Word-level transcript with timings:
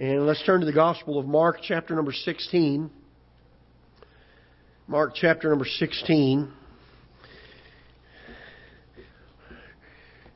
And 0.00 0.28
let's 0.28 0.40
turn 0.46 0.60
to 0.60 0.66
the 0.66 0.72
Gospel 0.72 1.18
of 1.18 1.26
Mark, 1.26 1.56
chapter 1.60 1.96
number 1.96 2.12
16. 2.12 2.88
Mark, 4.86 5.10
chapter 5.16 5.48
number 5.48 5.64
16. 5.64 6.52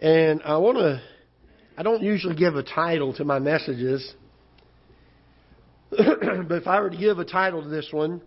And 0.01 0.43
I 0.43 0.57
want 0.57 0.79
to, 0.79 1.01
I 1.79 1.85
don't 1.85 2.03
usually 2.03 2.35
give 2.35 2.57
a 2.57 2.65
title 2.65 3.15
to 3.15 3.25
my 3.25 3.39
messages. 3.39 4.13
but 5.91 6.01
if 6.51 6.67
I 6.67 6.81
were 6.81 6.91
to 6.91 6.97
give 6.97 7.21
a 7.21 7.25
title 7.25 7.63
to 7.63 7.69
this 7.69 7.87
one, 7.93 8.21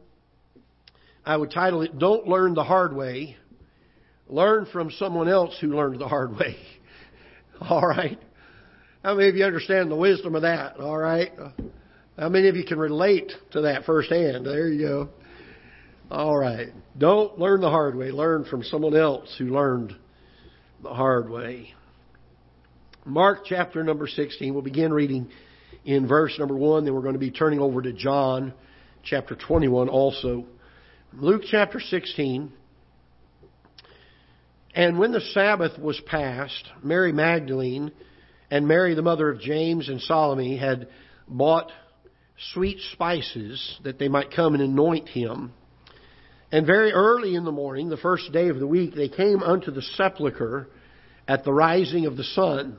I 1.25 1.35
would 1.35 1.51
title 1.51 1.81
it 1.81 1.99
Don't 1.99 2.29
Learn 2.29 2.53
the 2.53 2.63
Hard 2.63 2.95
Way. 2.95 3.35
Learn 4.29 4.67
from 4.71 4.89
someone 4.91 5.27
else 5.27 5.57
who 5.59 5.75
learned 5.75 5.99
the 5.99 6.07
hard 6.07 6.37
way. 6.37 6.55
All 7.59 7.85
right? 7.85 8.21
How 9.05 9.13
many 9.13 9.29
of 9.29 9.35
you 9.35 9.45
understand 9.45 9.91
the 9.91 9.95
wisdom 9.95 10.33
of 10.33 10.41
that? 10.41 10.77
All 10.79 10.97
right? 10.97 11.31
How 12.17 12.27
many 12.27 12.47
of 12.47 12.55
you 12.55 12.63
can 12.65 12.79
relate 12.79 13.31
to 13.51 13.61
that 13.61 13.85
firsthand? 13.85 14.47
There 14.47 14.67
you 14.67 14.81
go. 14.81 15.09
All 16.09 16.35
right. 16.35 16.69
Don't 16.97 17.37
learn 17.37 17.61
the 17.61 17.69
hard 17.69 17.95
way. 17.95 18.09
Learn 18.09 18.45
from 18.45 18.63
someone 18.63 18.95
else 18.95 19.31
who 19.37 19.45
learned 19.45 19.95
the 20.81 20.89
hard 20.89 21.29
way. 21.29 21.75
Mark 23.05 23.45
chapter 23.45 23.83
number 23.83 24.07
16. 24.07 24.51
We'll 24.51 24.63
begin 24.63 24.91
reading 24.91 25.29
in 25.85 26.07
verse 26.07 26.33
number 26.39 26.55
1. 26.55 26.85
Then 26.85 26.95
we're 26.95 27.01
going 27.01 27.13
to 27.13 27.19
be 27.19 27.29
turning 27.29 27.59
over 27.59 27.83
to 27.83 27.93
John 27.93 28.55
chapter 29.03 29.35
21 29.35 29.87
also. 29.87 30.45
Luke 31.13 31.43
chapter 31.47 31.79
16. 31.79 32.51
And 34.73 34.97
when 34.97 35.11
the 35.11 35.21
Sabbath 35.21 35.77
was 35.77 36.01
past, 36.07 36.71
Mary 36.81 37.11
Magdalene 37.11 37.91
and 38.51 38.67
Mary, 38.67 38.93
the 38.93 39.01
mother 39.01 39.29
of 39.29 39.39
James 39.39 39.89
and 39.89 40.01
Salome, 40.01 40.57
had 40.57 40.87
bought 41.27 41.71
sweet 42.53 42.79
spices 42.93 43.79
that 43.83 43.97
they 43.97 44.07
might 44.07 44.31
come 44.31 44.53
and 44.53 44.63
anoint 44.63 45.09
him. 45.09 45.53
And 46.51 46.65
very 46.65 46.91
early 46.91 47.35
in 47.35 47.43
the 47.43 47.51
morning, 47.51 47.89
the 47.89 47.97
first 47.97 48.31
day 48.31 48.49
of 48.49 48.59
the 48.59 48.67
week, 48.67 48.93
they 48.93 49.09
came 49.09 49.41
unto 49.41 49.71
the 49.71 49.81
sepulchre 49.81 50.67
at 51.27 51.43
the 51.43 51.53
rising 51.53 52.05
of 52.05 52.17
the 52.17 52.23
sun. 52.23 52.77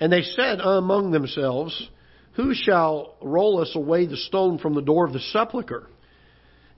And 0.00 0.12
they 0.12 0.22
said 0.22 0.58
among 0.60 1.10
themselves, 1.10 1.90
Who 2.34 2.54
shall 2.54 3.14
roll 3.20 3.60
us 3.60 3.72
away 3.76 4.06
the 4.06 4.16
stone 4.16 4.58
from 4.58 4.74
the 4.74 4.82
door 4.82 5.06
of 5.06 5.12
the 5.12 5.20
sepulchre? 5.20 5.86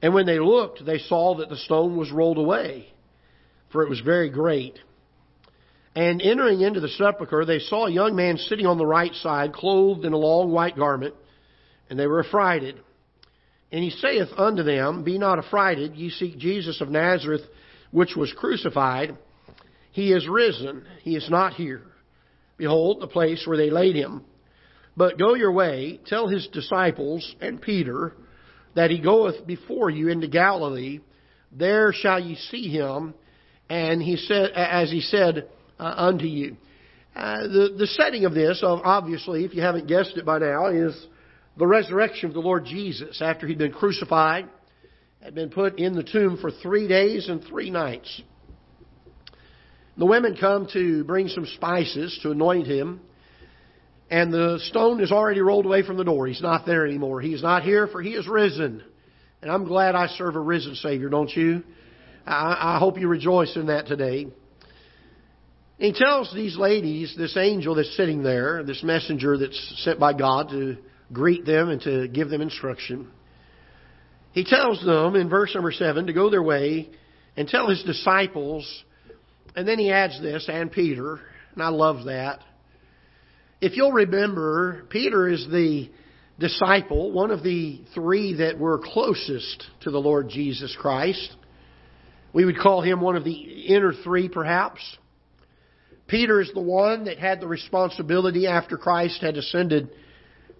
And 0.02 0.12
when 0.12 0.26
they 0.26 0.38
looked, 0.38 0.84
they 0.84 0.98
saw 0.98 1.36
that 1.36 1.48
the 1.48 1.56
stone 1.56 1.96
was 1.96 2.10
rolled 2.10 2.38
away, 2.38 2.92
for 3.70 3.82
it 3.82 3.88
was 3.88 4.00
very 4.00 4.28
great. 4.28 4.78
And 5.96 6.20
entering 6.20 6.60
into 6.60 6.80
the 6.80 6.88
sepulchre, 6.88 7.44
they 7.44 7.60
saw 7.60 7.86
a 7.86 7.92
young 7.92 8.16
man 8.16 8.36
sitting 8.36 8.66
on 8.66 8.78
the 8.78 8.86
right 8.86 9.14
side, 9.14 9.52
clothed 9.52 10.04
in 10.04 10.12
a 10.12 10.18
long 10.18 10.50
white 10.50 10.76
garment, 10.76 11.14
and 11.88 11.98
they 11.98 12.06
were 12.06 12.24
affrighted. 12.24 12.80
And 13.70 13.82
he 13.82 13.90
saith 13.90 14.28
unto 14.36 14.62
them, 14.62 15.04
Be 15.04 15.18
not 15.18 15.38
affrighted, 15.38 15.94
ye 15.94 16.10
seek 16.10 16.38
Jesus 16.38 16.80
of 16.80 16.88
Nazareth, 16.88 17.42
which 17.92 18.16
was 18.16 18.32
crucified. 18.32 19.16
He 19.92 20.12
is 20.12 20.28
risen, 20.28 20.84
he 21.02 21.14
is 21.14 21.30
not 21.30 21.54
here. 21.54 21.82
Behold, 22.56 23.00
the 23.00 23.06
place 23.06 23.44
where 23.46 23.56
they 23.56 23.70
laid 23.70 23.94
him. 23.94 24.24
But 24.96 25.18
go 25.18 25.34
your 25.34 25.52
way, 25.52 26.00
tell 26.06 26.28
his 26.28 26.46
disciples 26.48 27.34
and 27.40 27.60
Peter 27.60 28.12
that 28.74 28.90
he 28.90 29.00
goeth 29.00 29.46
before 29.46 29.90
you 29.90 30.08
into 30.08 30.28
Galilee. 30.28 31.00
There 31.52 31.92
shall 31.92 32.18
ye 32.20 32.36
see 32.36 32.68
him. 32.68 33.14
And 33.68 34.02
he 34.02 34.16
said, 34.16 34.50
as 34.52 34.90
he 34.90 35.00
said, 35.00 35.48
uh, 35.78 35.94
unto 35.96 36.26
you. 36.26 36.56
Uh, 37.14 37.42
the, 37.42 37.74
the 37.78 37.86
setting 37.86 38.24
of 38.24 38.34
this, 38.34 38.60
obviously, 38.64 39.44
if 39.44 39.54
you 39.54 39.62
haven't 39.62 39.86
guessed 39.86 40.16
it 40.16 40.24
by 40.24 40.38
now, 40.38 40.66
is 40.66 41.06
the 41.56 41.66
resurrection 41.66 42.28
of 42.28 42.34
the 42.34 42.40
Lord 42.40 42.64
Jesus 42.64 43.22
after 43.22 43.46
he'd 43.46 43.58
been 43.58 43.72
crucified, 43.72 44.48
had 45.22 45.34
been 45.34 45.50
put 45.50 45.78
in 45.78 45.94
the 45.94 46.02
tomb 46.02 46.38
for 46.40 46.50
three 46.50 46.88
days 46.88 47.28
and 47.28 47.42
three 47.44 47.70
nights. 47.70 48.22
The 49.96 50.06
women 50.06 50.36
come 50.38 50.66
to 50.72 51.04
bring 51.04 51.28
some 51.28 51.46
spices 51.46 52.18
to 52.22 52.32
anoint 52.32 52.66
him, 52.66 53.00
and 54.10 54.32
the 54.32 54.58
stone 54.64 55.00
is 55.00 55.12
already 55.12 55.40
rolled 55.40 55.66
away 55.66 55.86
from 55.86 55.96
the 55.96 56.04
door. 56.04 56.26
He's 56.26 56.42
not 56.42 56.66
there 56.66 56.84
anymore. 56.84 57.20
He 57.20 57.32
is 57.32 57.42
not 57.42 57.62
here, 57.62 57.86
for 57.86 58.02
he 58.02 58.10
is 58.10 58.26
risen. 58.26 58.82
And 59.40 59.50
I'm 59.50 59.64
glad 59.64 59.94
I 59.94 60.08
serve 60.08 60.34
a 60.34 60.40
risen 60.40 60.74
Savior, 60.74 61.08
don't 61.08 61.30
you? 61.30 61.62
I, 62.26 62.74
I 62.74 62.78
hope 62.78 62.98
you 62.98 63.06
rejoice 63.06 63.54
in 63.56 63.66
that 63.66 63.86
today. 63.86 64.26
He 65.84 65.92
tells 65.92 66.32
these 66.32 66.56
ladies, 66.56 67.14
this 67.14 67.36
angel 67.36 67.74
that's 67.74 67.94
sitting 67.94 68.22
there, 68.22 68.62
this 68.62 68.82
messenger 68.82 69.36
that's 69.36 69.82
sent 69.84 70.00
by 70.00 70.14
God 70.14 70.48
to 70.48 70.78
greet 71.12 71.44
them 71.44 71.68
and 71.68 71.78
to 71.82 72.08
give 72.08 72.30
them 72.30 72.40
instruction. 72.40 73.10
He 74.32 74.44
tells 74.44 74.82
them 74.82 75.14
in 75.14 75.28
verse 75.28 75.54
number 75.54 75.72
7 75.72 76.06
to 76.06 76.14
go 76.14 76.30
their 76.30 76.42
way 76.42 76.88
and 77.36 77.46
tell 77.46 77.68
his 77.68 77.82
disciples, 77.82 78.66
and 79.54 79.68
then 79.68 79.78
he 79.78 79.92
adds 79.92 80.18
this, 80.22 80.48
and 80.50 80.72
Peter, 80.72 81.20
and 81.52 81.62
I 81.62 81.68
love 81.68 82.06
that. 82.06 82.40
If 83.60 83.76
you'll 83.76 83.92
remember, 83.92 84.86
Peter 84.88 85.28
is 85.28 85.46
the 85.50 85.90
disciple, 86.38 87.12
one 87.12 87.30
of 87.30 87.42
the 87.42 87.82
three 87.92 88.36
that 88.36 88.58
were 88.58 88.80
closest 88.82 89.62
to 89.82 89.90
the 89.90 90.00
Lord 90.00 90.30
Jesus 90.30 90.74
Christ. 90.80 91.36
We 92.32 92.46
would 92.46 92.56
call 92.56 92.80
him 92.80 93.02
one 93.02 93.16
of 93.16 93.24
the 93.24 93.34
inner 93.68 93.92
three, 93.92 94.30
perhaps. 94.30 94.80
Peter 96.06 96.40
is 96.40 96.50
the 96.52 96.60
one 96.60 97.04
that 97.04 97.18
had 97.18 97.40
the 97.40 97.48
responsibility 97.48 98.46
after 98.46 98.76
Christ 98.76 99.22
had 99.22 99.36
ascended 99.36 99.90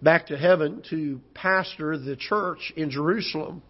back 0.01 0.27
to 0.29 0.37
heaven 0.39 0.83
to 0.91 1.21
pastor 1.35 1.99
the 1.99 2.17
church 2.17 2.73
in 2.77 2.91
Jerusalem. 2.91 3.63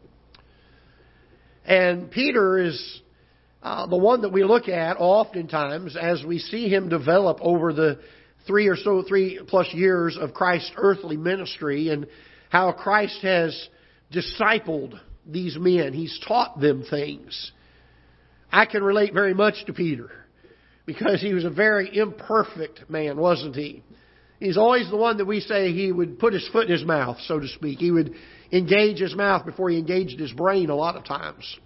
And 1.65 2.11
Peter 2.11 2.59
is 2.59 3.01
uh, 3.63 3.87
the 3.87 3.97
one 3.97 4.23
that 4.23 4.33
we 4.33 4.45
look 4.45 4.69
at 4.69 4.97
oftentimes 4.99 5.97
as 5.97 6.23
we 6.25 6.39
see 6.39 6.69
him 6.69 6.89
develop 6.89 7.39
over 7.41 7.73
the 7.73 8.01
three 8.47 8.69
or 8.69 8.77
so, 8.77 9.03
three 9.03 9.41
plus 9.49 9.67
years 9.73 10.17
of 10.21 10.35
Christ's 10.35 10.73
earthly 10.77 11.17
ministry 11.17 11.89
and 11.89 12.07
how 12.51 12.71
Christ 12.73 13.21
has 13.23 13.69
discipled 14.13 15.01
these 15.27 15.57
men. 15.59 15.93
He's 15.93 16.21
taught 16.29 16.61
them 16.61 16.85
things. 16.89 17.53
I 18.53 18.67
can 18.67 18.85
relate 18.85 19.13
very 19.13 19.35
much 19.35 19.65
to 19.67 19.73
Peter 19.73 20.24
because 20.87 21.21
he 21.21 21.33
was 21.33 21.45
a 21.45 21.51
very 21.51 21.97
imperfect 21.97 22.89
man, 22.91 23.17
wasn't 23.17 23.57
he? 23.57 23.83
He's 24.41 24.59
always 24.59 24.91
the 24.91 24.97
one 24.97 25.19
that 25.19 25.25
we 25.25 25.41
say 25.41 25.73
he 25.73 25.91
would 25.91 26.19
put 26.19 26.33
his 26.33 26.47
foot 26.53 26.67
in 26.67 26.73
his 26.73 26.85
mouth, 26.85 27.19
so 27.27 27.39
to 27.39 27.49
speak. 27.49 27.79
He 27.79 27.91
would 27.91 28.15
engage 28.53 28.99
his 28.99 29.15
mouth 29.15 29.47
before 29.47 29.71
he 29.71 29.79
engaged 29.79 30.19
his 30.21 30.33
brain 30.33 30.71
a 30.71 30.75
lot 30.75 30.97
of 30.97 31.05
times. 31.05 31.59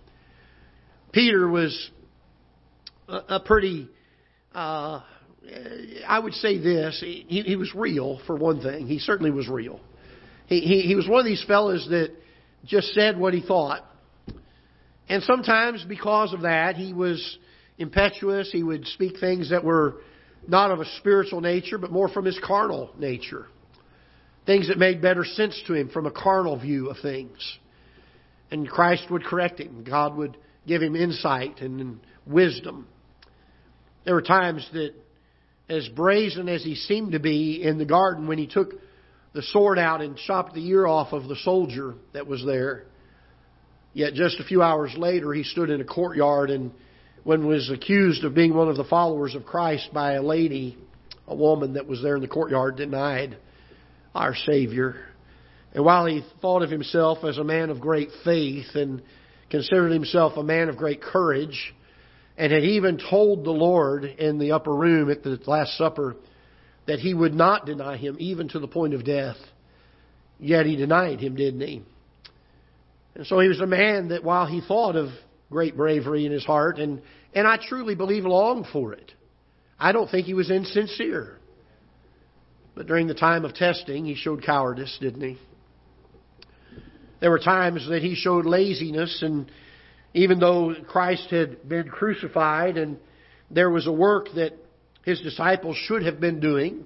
Peter 1.12 1.48
was 1.48 1.90
a, 3.08 3.40
pretty, 3.40 3.88
uh, 4.54 5.00
I 6.06 6.18
would 6.18 6.34
say 6.34 6.58
this, 6.58 7.00
he, 7.00 7.42
he 7.44 7.56
was 7.56 7.74
real, 7.74 8.20
for 8.26 8.36
one 8.36 8.60
thing. 8.60 8.86
He 8.86 8.98
certainly 8.98 9.30
was 9.30 9.48
real. 9.48 9.80
He, 10.46 10.60
he, 10.60 10.82
he 10.82 10.94
was 10.94 11.08
one 11.08 11.20
of 11.20 11.26
these 11.26 11.44
fellows 11.48 11.86
that 11.90 12.10
just 12.64 12.88
said 12.94 13.18
what 13.18 13.34
he 13.34 13.40
thought. 13.40 13.84
And 15.08 15.22
sometimes 15.22 15.84
because 15.88 16.34
of 16.34 16.42
that, 16.42 16.76
he 16.76 16.92
was 16.92 17.38
impetuous. 17.78 18.50
He 18.52 18.62
would 18.62 18.86
speak 18.86 19.18
things 19.18 19.50
that 19.50 19.64
were 19.64 19.96
not 20.46 20.70
of 20.70 20.80
a 20.80 20.86
spiritual 20.98 21.40
nature, 21.40 21.78
but 21.78 21.90
more 21.90 22.08
from 22.08 22.24
his 22.24 22.38
carnal 22.44 22.90
nature. 22.98 23.46
Things 24.46 24.68
that 24.68 24.78
made 24.78 25.02
better 25.02 25.24
sense 25.24 25.60
to 25.66 25.74
him 25.74 25.90
from 25.90 26.06
a 26.06 26.10
carnal 26.10 26.58
view 26.58 26.88
of 26.88 26.96
things. 27.02 27.58
And 28.50 28.68
Christ 28.68 29.10
would 29.10 29.24
correct 29.24 29.60
him. 29.60 29.84
God 29.84 30.16
would 30.16 30.36
give 30.66 30.82
him 30.82 30.96
insight 30.96 31.60
and 31.60 32.00
wisdom. 32.26 32.86
There 34.04 34.14
were 34.14 34.22
times 34.22 34.66
that, 34.72 34.94
as 35.68 35.86
brazen 35.88 36.48
as 36.48 36.64
he 36.64 36.76
seemed 36.76 37.12
to 37.12 37.18
be 37.18 37.62
in 37.62 37.76
the 37.76 37.84
garden 37.84 38.26
when 38.26 38.38
he 38.38 38.46
took 38.46 38.72
the 39.34 39.42
sword 39.42 39.78
out 39.78 40.00
and 40.00 40.16
chopped 40.16 40.54
the 40.54 40.66
ear 40.66 40.86
off 40.86 41.12
of 41.12 41.28
the 41.28 41.36
soldier 41.36 41.94
that 42.14 42.26
was 42.26 42.42
there, 42.46 42.84
yet 43.92 44.14
just 44.14 44.40
a 44.40 44.44
few 44.44 44.62
hours 44.62 44.94
later 44.96 45.34
he 45.34 45.42
stood 45.42 45.68
in 45.68 45.82
a 45.82 45.84
courtyard 45.84 46.48
and 46.48 46.70
when 47.28 47.46
was 47.46 47.68
accused 47.68 48.24
of 48.24 48.34
being 48.34 48.54
one 48.54 48.70
of 48.70 48.78
the 48.78 48.84
followers 48.84 49.34
of 49.34 49.44
Christ 49.44 49.90
by 49.92 50.14
a 50.14 50.22
lady, 50.22 50.78
a 51.26 51.36
woman 51.36 51.74
that 51.74 51.86
was 51.86 52.00
there 52.00 52.16
in 52.16 52.22
the 52.22 52.26
courtyard, 52.26 52.76
denied 52.76 53.36
our 54.14 54.34
Savior. 54.34 54.96
And 55.74 55.84
while 55.84 56.06
he 56.06 56.24
thought 56.40 56.62
of 56.62 56.70
himself 56.70 57.24
as 57.24 57.36
a 57.36 57.44
man 57.44 57.68
of 57.68 57.82
great 57.82 58.08
faith 58.24 58.74
and 58.74 59.02
considered 59.50 59.92
himself 59.92 60.38
a 60.38 60.42
man 60.42 60.70
of 60.70 60.78
great 60.78 61.02
courage, 61.02 61.74
and 62.38 62.50
had 62.50 62.64
even 62.64 62.98
told 63.10 63.44
the 63.44 63.50
Lord 63.50 64.06
in 64.06 64.38
the 64.38 64.52
upper 64.52 64.74
room 64.74 65.10
at 65.10 65.22
the 65.22 65.38
Last 65.46 65.76
Supper 65.76 66.16
that 66.86 66.98
he 66.98 67.12
would 67.12 67.34
not 67.34 67.66
deny 67.66 67.98
him 67.98 68.16
even 68.18 68.48
to 68.48 68.58
the 68.58 68.68
point 68.68 68.94
of 68.94 69.04
death, 69.04 69.36
yet 70.40 70.64
he 70.64 70.76
denied 70.76 71.20
him, 71.20 71.36
didn't 71.36 71.60
he? 71.60 71.82
And 73.14 73.26
so 73.26 73.38
he 73.38 73.48
was 73.48 73.60
a 73.60 73.66
man 73.66 74.08
that 74.08 74.24
while 74.24 74.46
he 74.46 74.62
thought 74.62 74.96
of 74.96 75.10
great 75.50 75.76
bravery 75.76 76.24
in 76.24 76.32
his 76.32 76.44
heart 76.44 76.78
and 76.78 77.02
and 77.34 77.46
I 77.46 77.56
truly 77.56 77.94
believe 77.94 78.24
longed 78.24 78.66
for 78.72 78.92
it. 78.92 79.12
I 79.78 79.92
don't 79.92 80.10
think 80.10 80.26
he 80.26 80.34
was 80.34 80.50
insincere. 80.50 81.38
But 82.74 82.86
during 82.86 83.06
the 83.06 83.14
time 83.14 83.44
of 83.44 83.54
testing, 83.54 84.04
he 84.04 84.14
showed 84.14 84.42
cowardice, 84.42 84.98
didn't 85.00 85.20
he? 85.20 85.38
There 87.20 87.30
were 87.30 87.40
times 87.40 87.88
that 87.88 88.02
he 88.02 88.14
showed 88.14 88.46
laziness, 88.46 89.22
and 89.22 89.50
even 90.14 90.38
though 90.38 90.74
Christ 90.86 91.30
had 91.30 91.68
been 91.68 91.88
crucified 91.88 92.76
and 92.76 92.98
there 93.50 93.70
was 93.70 93.86
a 93.86 93.92
work 93.92 94.28
that 94.36 94.52
his 95.04 95.20
disciples 95.20 95.76
should 95.76 96.04
have 96.04 96.20
been 96.20 96.38
doing, 96.38 96.84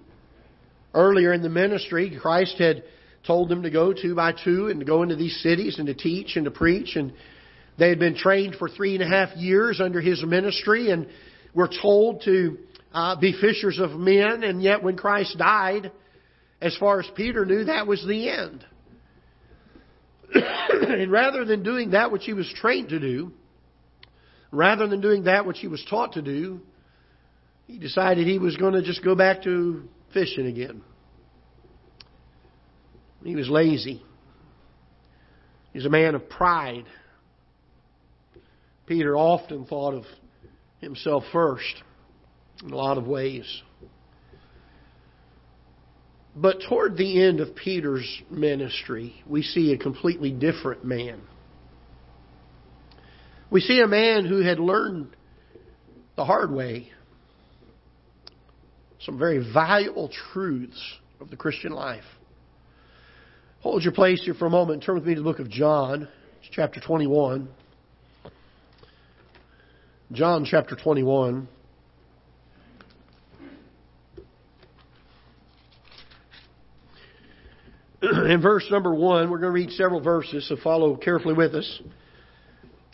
earlier 0.95 1.33
in 1.33 1.43
the 1.43 1.49
ministry, 1.49 2.17
Christ 2.21 2.57
had 2.59 2.85
told 3.27 3.49
them 3.49 3.63
to 3.63 3.71
go 3.71 3.93
two 3.93 4.15
by 4.15 4.33
two 4.33 4.69
and 4.69 4.81
to 4.81 4.87
go 4.87 5.03
into 5.03 5.17
these 5.17 5.41
cities 5.43 5.79
and 5.79 5.87
to 5.87 5.95
teach 5.95 6.37
and 6.37 6.45
to 6.45 6.51
preach. 6.51 6.97
And 6.97 7.13
they 7.79 7.89
had 7.89 7.99
been 7.99 8.17
trained 8.17 8.57
for 8.57 8.69
three 8.69 8.95
and 8.95 9.03
a 9.03 9.09
half 9.09 9.37
years 9.37 9.81
under 9.81 10.01
his 10.01 10.23
ministry 10.25 10.91
and 10.91 11.07
were 11.55 11.69
told 11.69 12.23
to 12.25 12.59
uh, 12.93 13.17
be 13.17 13.33
fishers 13.33 13.79
of 13.79 13.93
men. 13.93 14.43
And 14.43 14.63
yet, 14.63 14.83
when 14.83 14.97
Christ 14.97 15.37
died, 15.39 15.91
as 16.61 16.77
far 16.77 17.01
as 17.01 17.09
Peter 17.17 17.45
knew, 17.45 17.65
that 17.65 17.87
was 17.87 18.05
the 18.07 18.29
end. 18.29 18.65
and 20.35 21.11
rather 21.11 21.45
than 21.45 21.63
doing 21.63 21.91
that 21.91 22.13
which 22.13 22.25
he 22.25 22.33
was 22.33 22.51
trained 22.57 22.91
to 22.91 23.01
do, 23.01 23.33
rather 24.51 24.87
than 24.87 25.01
doing 25.01 25.25
that 25.25 25.47
which 25.47 25.59
he 25.59 25.67
was 25.67 25.85
taught 25.89 26.13
to 26.13 26.23
do, 26.23 26.61
he 27.67 27.79
decided 27.79 28.27
he 28.27 28.39
was 28.39 28.57
going 28.57 28.75
to 28.75 28.83
just 28.83 29.03
go 29.03 29.15
back 29.15 29.43
to 29.43 29.89
fishing 30.13 30.47
again. 30.47 30.83
He 33.25 33.37
was 33.37 33.49
lazy. 33.49 34.03
He 35.73 35.79
was 35.79 35.87
a 35.87 35.91
man 35.91 36.15
of 36.15 36.29
pride. 36.29 36.85
Peter 38.87 39.17
often 39.17 39.65
thought 39.65 39.95
of 39.95 40.05
himself 40.79 41.25
first 41.33 41.83
in 42.65 42.73
a 42.73 42.77
lot 42.77 42.99
of 42.99 43.07
ways. 43.07 43.63
But 46.35 46.63
toward 46.69 46.97
the 46.97 47.23
end 47.23 47.41
of 47.41 47.55
Peter's 47.55 48.23
ministry, 48.31 49.15
we 49.27 49.43
see 49.43 49.73
a 49.73 49.79
completely 49.79 50.31
different 50.31 50.85
man. 50.85 51.21
We 53.51 53.61
see 53.61 53.81
a 53.81 53.87
man 53.87 54.25
who 54.25 54.41
had 54.41 54.59
learned 54.59 55.15
the 56.17 56.25
hard 56.25 56.51
way 56.51 56.91
some 59.05 59.19
very 59.19 59.39
valuable 59.53 60.11
truths 60.33 60.81
of 61.21 61.31
the 61.31 61.37
Christian 61.37 61.73
life. 61.73 62.05
Hold 63.61 63.83
your 63.83 63.93
place 63.93 64.23
here 64.25 64.35
for 64.35 64.47
a 64.47 64.51
moment 64.51 64.83
turn 64.83 64.95
with 64.95 65.05
me 65.05 65.15
to 65.15 65.21
the 65.21 65.25
book 65.25 65.39
of 65.39 65.51
John, 65.51 66.09
chapter 66.53 66.81
21. 66.81 67.49
John 70.13 70.45
chapter 70.45 70.77
21. 70.77 71.49
In 78.03 78.43
verse 78.43 78.67
number 78.71 78.95
1, 78.95 79.31
we're 79.31 79.39
going 79.39 79.49
to 79.49 79.51
read 79.51 79.71
several 79.71 80.03
verses, 80.03 80.47
so 80.49 80.57
follow 80.63 80.97
carefully 80.97 81.33
with 81.33 81.55
us. 81.55 81.81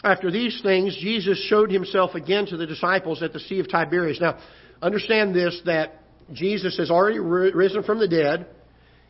After 0.05 0.31
these 0.31 0.61
things, 0.63 0.97
Jesus 1.01 1.45
showed 1.49 1.73
himself 1.73 2.15
again 2.15 2.47
to 2.47 2.57
the 2.57 2.67
disciples 2.67 3.21
at 3.21 3.33
the 3.33 3.41
Sea 3.41 3.59
of 3.59 3.69
Tiberias. 3.69 4.21
Now, 4.21 4.39
understand 4.81 5.35
this 5.35 5.61
that 5.67 5.95
Jesus 6.33 6.77
has 6.79 6.89
already 6.89 7.19
risen 7.19 7.83
from 7.83 7.99
the 7.99 8.07
dead. 8.07 8.47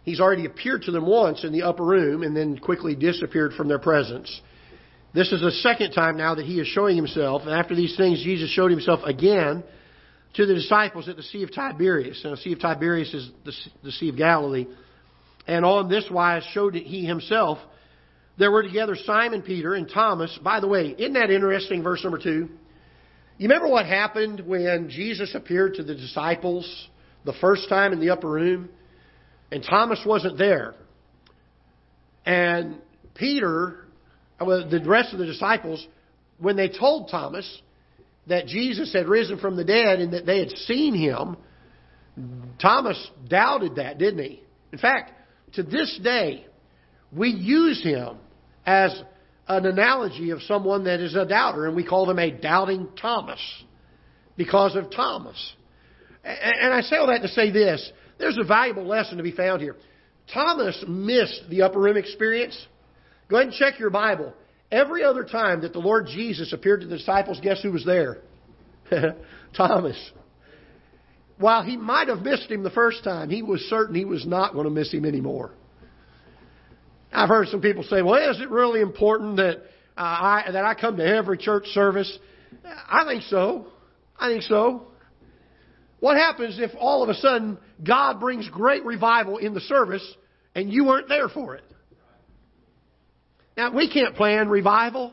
He's 0.05 0.21
already 0.21 0.47
appeared 0.47 0.81
to 0.83 0.93
them 0.93 1.05
once 1.05 1.45
in 1.45 1.53
the 1.53 1.61
upper 1.61 1.85
room 1.85 2.23
and 2.23 2.35
then 2.35 2.57
quickly 2.57 2.95
disappeared 2.95 3.53
from 3.53 3.69
their 3.69 3.79
presence. 3.79 4.41
This 5.15 5.33
is 5.33 5.41
the 5.41 5.51
second 5.51 5.93
time 5.93 6.17
now 6.17 6.35
that 6.35 6.45
he 6.45 6.61
is 6.61 6.67
showing 6.67 6.97
himself. 6.97 7.43
And 7.43 7.51
after 7.51 7.75
these 7.75 7.97
things, 7.97 8.23
Jesus 8.23 8.51
showed 8.51 8.71
himself 8.71 9.01
again 9.05 9.65
to 10.35 10.47
the 10.47 10.55
disciples 10.55 11.09
at 11.09 11.17
the 11.17 11.23
Sea 11.23 11.43
of 11.43 11.53
Tiberias. 11.53 12.21
And 12.25 12.35
the 12.35 12.37
Sea 12.37 12.53
of 12.53 12.61
Tiberias 12.61 13.13
is 13.15 13.31
the, 13.45 13.53
the 13.85 13.93
Sea 13.93 14.11
of 14.11 14.17
Galilee. 14.17 14.67
And 15.47 15.65
on 15.65 15.89
this 15.89 16.05
wise 16.11 16.45
showed 16.53 16.75
he 16.75 17.07
himself. 17.07 17.59
There 18.39 18.51
were 18.51 18.63
together 18.63 18.97
Simon 19.05 19.43
Peter 19.43 19.75
and 19.75 19.89
Thomas. 19.89 20.39
By 20.43 20.61
the 20.61 20.69
way, 20.69 20.95
isn't 20.99 21.15
that 21.15 21.31
interesting, 21.31 21.83
verse 21.83 22.03
number 22.05 22.19
two? 22.19 22.49
You 23.39 23.49
remember 23.49 23.69
what 23.69 23.87
happened 23.87 24.45
when 24.47 24.91
Jesus 24.91 25.35
appeared 25.35 25.75
to 25.75 25.83
the 25.83 25.95
disciples 25.95 26.89
the 27.25 27.33
first 27.41 27.69
time 27.69 27.93
in 27.93 28.01
the 28.01 28.11
upper 28.11 28.29
room, 28.29 28.69
and 29.51 29.63
Thomas 29.63 30.01
wasn't 30.05 30.39
there. 30.39 30.75
And 32.27 32.79
Peter, 33.15 33.87
Uh, 34.41 34.45
well, 34.45 34.69
the 34.69 34.81
rest 34.85 35.13
of 35.13 35.19
the 35.19 35.27
disciples, 35.27 35.87
when 36.39 36.57
they 36.57 36.69
told 36.69 37.09
Thomas 37.11 37.63
that 38.27 38.47
Jesus 38.47 38.93
had 38.93 39.09
risen 39.09 39.39
from 39.39 39.57
the 39.57 39.65
dead 39.65 40.01
and 40.01 40.13
that 40.13 40.27
they 40.27 40.39
had 40.39 40.51
seen 40.51 40.95
him, 40.95 41.37
Thomas 42.61 43.11
doubted 43.29 43.77
that, 43.77 43.99
didn't 43.99 44.25
he? 44.25 44.43
In 44.73 44.79
fact, 44.79 45.13
to 45.55 45.63
this 45.63 45.99
day, 46.03 46.47
we 47.13 47.31
use 47.31 47.83
him 47.83 48.19
as 48.67 49.03
an 49.47 49.65
analogy 49.65 50.31
of 50.31 50.43
someone 50.43 50.85
that 50.85 51.01
is 51.01 51.15
a 51.15 51.25
doubter, 51.25 51.67
and 51.67 51.75
we 51.75 51.85
call 51.85 52.11
him 52.11 52.19
a 52.19 52.31
doubting 52.31 52.89
Thomas 53.01 53.41
because 54.37 54.77
of 54.77 54.91
Thomas. 54.91 55.55
And 56.23 56.75
I 56.75 56.83
say 56.83 56.97
all 56.97 57.07
that 57.07 57.23
to 57.23 57.29
say 57.29 57.51
this 57.51 57.91
there's 58.19 58.39
a 58.39 58.45
valuable 58.45 58.87
lesson 58.87 59.17
to 59.17 59.23
be 59.23 59.33
found 59.33 59.63
here. 59.63 59.77
Thomas 60.33 60.85
missed 60.87 61.45
the 61.49 61.63
upper 61.63 61.79
room 61.79 61.97
experience. 61.97 62.67
Go 63.29 63.37
ahead 63.37 63.49
and 63.49 63.57
check 63.57 63.79
your 63.79 63.91
Bible. 63.91 64.33
Every 64.71 65.03
other 65.03 65.25
time 65.25 65.63
that 65.63 65.73
the 65.73 65.79
Lord 65.79 66.07
Jesus 66.07 66.53
appeared 66.53 66.83
to 66.83 66.87
the 66.87 66.99
disciples, 66.99 67.41
guess 67.43 67.63
who 67.63 67.73
was 67.73 67.85
there? 67.85 68.19
Thomas. 69.57 69.97
While 71.39 71.63
he 71.63 71.77
might 71.77 72.09
have 72.09 72.23
missed 72.23 72.51
him 72.51 72.63
the 72.63 72.71
first 72.71 73.05
time, 73.05 73.31
he 73.31 73.43
was 73.43 73.61
certain 73.63 73.95
he 73.95 74.05
was 74.05 74.27
not 74.27 74.53
going 74.53 74.65
to 74.65 74.71
miss 74.71 74.93
him 74.93 75.05
anymore. 75.05 75.53
I've 77.13 77.29
heard 77.29 77.49
some 77.49 77.63
people 77.63 77.85
say, 77.85 78.03
"Well, 78.03 78.31
is 78.31 78.41
it 78.41 78.51
really 78.51 78.81
important 78.81 79.37
that 79.37 79.59
uh, 79.97 80.01
I 80.01 80.45
that 80.53 80.65
I 80.65 80.75
come 80.75 80.97
to 80.97 81.07
every 81.07 81.39
church 81.39 81.67
service?" 81.69 82.19
I 82.89 83.05
think 83.07 83.23
so. 83.25 83.67
I 84.19 84.29
think 84.29 84.43
so. 84.43 84.89
What 86.01 86.17
happens 86.17 86.59
if 86.59 86.73
all 86.79 87.03
of 87.03 87.09
a 87.09 87.15
sudden 87.15 87.59
God 87.85 88.21
brings 88.21 88.49
great 88.49 88.85
revival 88.85 89.39
in 89.39 89.55
the 89.55 89.61
service 89.61 90.07
and 90.55 90.73
you 90.73 90.85
weren't 90.85 91.09
there 91.09 91.29
for 91.29 91.55
it? 91.55 91.65
Now, 93.59 93.73
we 93.73 93.91
can't 93.93 94.15
plan 94.15 94.49
revival. 94.49 95.13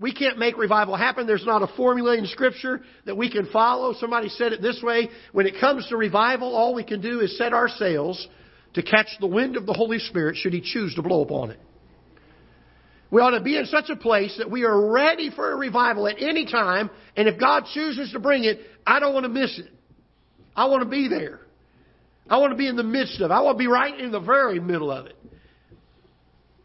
We 0.00 0.12
can't 0.12 0.36
make 0.36 0.58
revival 0.58 0.96
happen. 0.96 1.28
There's 1.28 1.46
not 1.46 1.62
a 1.62 1.68
formula 1.76 2.18
in 2.18 2.26
Scripture 2.26 2.80
that 3.06 3.16
we 3.16 3.30
can 3.30 3.46
follow. 3.52 3.94
Somebody 3.94 4.28
said 4.30 4.52
it 4.52 4.60
this 4.60 4.82
way 4.82 5.08
when 5.30 5.46
it 5.46 5.54
comes 5.60 5.86
to 5.90 5.96
revival, 5.96 6.56
all 6.56 6.74
we 6.74 6.82
can 6.82 7.00
do 7.00 7.20
is 7.20 7.38
set 7.38 7.52
our 7.52 7.68
sails 7.68 8.26
to 8.74 8.82
catch 8.82 9.06
the 9.20 9.28
wind 9.28 9.56
of 9.56 9.64
the 9.64 9.72
Holy 9.72 10.00
Spirit 10.00 10.34
should 10.34 10.52
He 10.52 10.60
choose 10.60 10.96
to 10.96 11.02
blow 11.02 11.22
upon 11.22 11.52
it. 11.52 11.60
We 13.12 13.22
ought 13.22 13.30
to 13.30 13.40
be 13.40 13.56
in 13.56 13.66
such 13.66 13.90
a 13.90 13.96
place 13.96 14.34
that 14.38 14.50
we 14.50 14.64
are 14.64 14.90
ready 14.90 15.30
for 15.30 15.52
a 15.52 15.56
revival 15.56 16.08
at 16.08 16.20
any 16.20 16.46
time, 16.46 16.90
and 17.16 17.28
if 17.28 17.38
God 17.38 17.62
chooses 17.72 18.10
to 18.10 18.18
bring 18.18 18.42
it, 18.42 18.58
I 18.84 18.98
don't 18.98 19.14
want 19.14 19.22
to 19.22 19.30
miss 19.30 19.56
it. 19.56 19.70
I 20.56 20.64
want 20.64 20.82
to 20.82 20.88
be 20.88 21.06
there. 21.06 21.38
I 22.28 22.38
want 22.38 22.50
to 22.50 22.56
be 22.56 22.66
in 22.66 22.74
the 22.74 22.82
midst 22.82 23.20
of 23.20 23.30
it. 23.30 23.34
I 23.34 23.40
want 23.42 23.56
to 23.56 23.62
be 23.62 23.68
right 23.68 24.00
in 24.00 24.10
the 24.10 24.18
very 24.18 24.58
middle 24.58 24.90
of 24.90 25.06
it. 25.06 25.16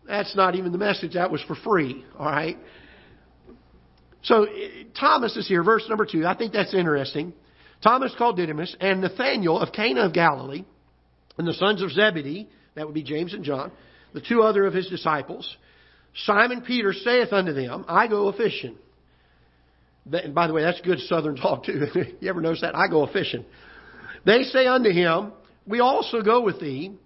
That's 0.09 0.35
not 0.35 0.55
even 0.55 0.71
the 0.71 0.79
message. 0.79 1.13
That 1.13 1.29
was 1.29 1.39
for 1.43 1.55
free. 1.55 2.03
All 2.17 2.25
right. 2.25 2.57
So 4.23 4.47
Thomas 4.99 5.37
is 5.37 5.47
here, 5.47 5.63
verse 5.63 5.85
number 5.87 6.05
two. 6.05 6.25
I 6.25 6.35
think 6.35 6.51
that's 6.51 6.73
interesting. 6.73 7.31
Thomas 7.83 8.13
called 8.17 8.35
Didymus 8.35 8.75
and 8.81 9.01
Nathanael 9.01 9.59
of 9.59 9.71
Cana 9.71 10.01
of 10.01 10.13
Galilee, 10.13 10.65
and 11.37 11.47
the 11.47 11.53
sons 11.53 11.83
of 11.83 11.91
Zebedee, 11.91 12.49
that 12.75 12.85
would 12.87 12.95
be 12.95 13.03
James 13.03 13.35
and 13.35 13.43
John, 13.43 13.71
the 14.13 14.19
two 14.19 14.41
other 14.41 14.65
of 14.65 14.73
his 14.73 14.87
disciples. 14.87 15.55
Simon 16.25 16.61
Peter 16.61 16.91
saith 16.91 17.31
unto 17.31 17.53
them, 17.53 17.85
I 17.87 18.07
go 18.07 18.27
a 18.27 18.33
fishing. 18.33 18.77
And 20.11 20.33
by 20.33 20.47
the 20.47 20.53
way, 20.53 20.63
that's 20.63 20.81
good 20.81 20.99
southern 21.01 21.35
talk 21.37 21.65
too. 21.65 21.85
you 22.19 22.29
ever 22.29 22.41
notice 22.41 22.61
that? 22.61 22.75
I 22.75 22.87
go 22.89 23.03
a 23.03 23.13
fishing. 23.13 23.45
They 24.25 24.41
say 24.41 24.65
unto 24.65 24.89
him, 24.89 25.33
We 25.67 25.81
also 25.81 26.21
go 26.23 26.41
with 26.41 26.59
thee. 26.59 26.97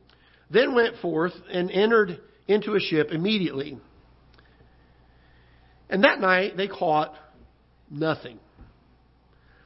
Then 0.50 0.74
went 0.74 0.98
forth 0.98 1.34
and 1.52 1.70
entered 1.70 2.20
into 2.48 2.76
a 2.76 2.80
ship 2.80 3.10
immediately. 3.12 3.78
And 5.90 6.04
that 6.04 6.20
night 6.20 6.58
they 6.58 6.68
caught 6.68 7.14
nothing. 7.90 8.40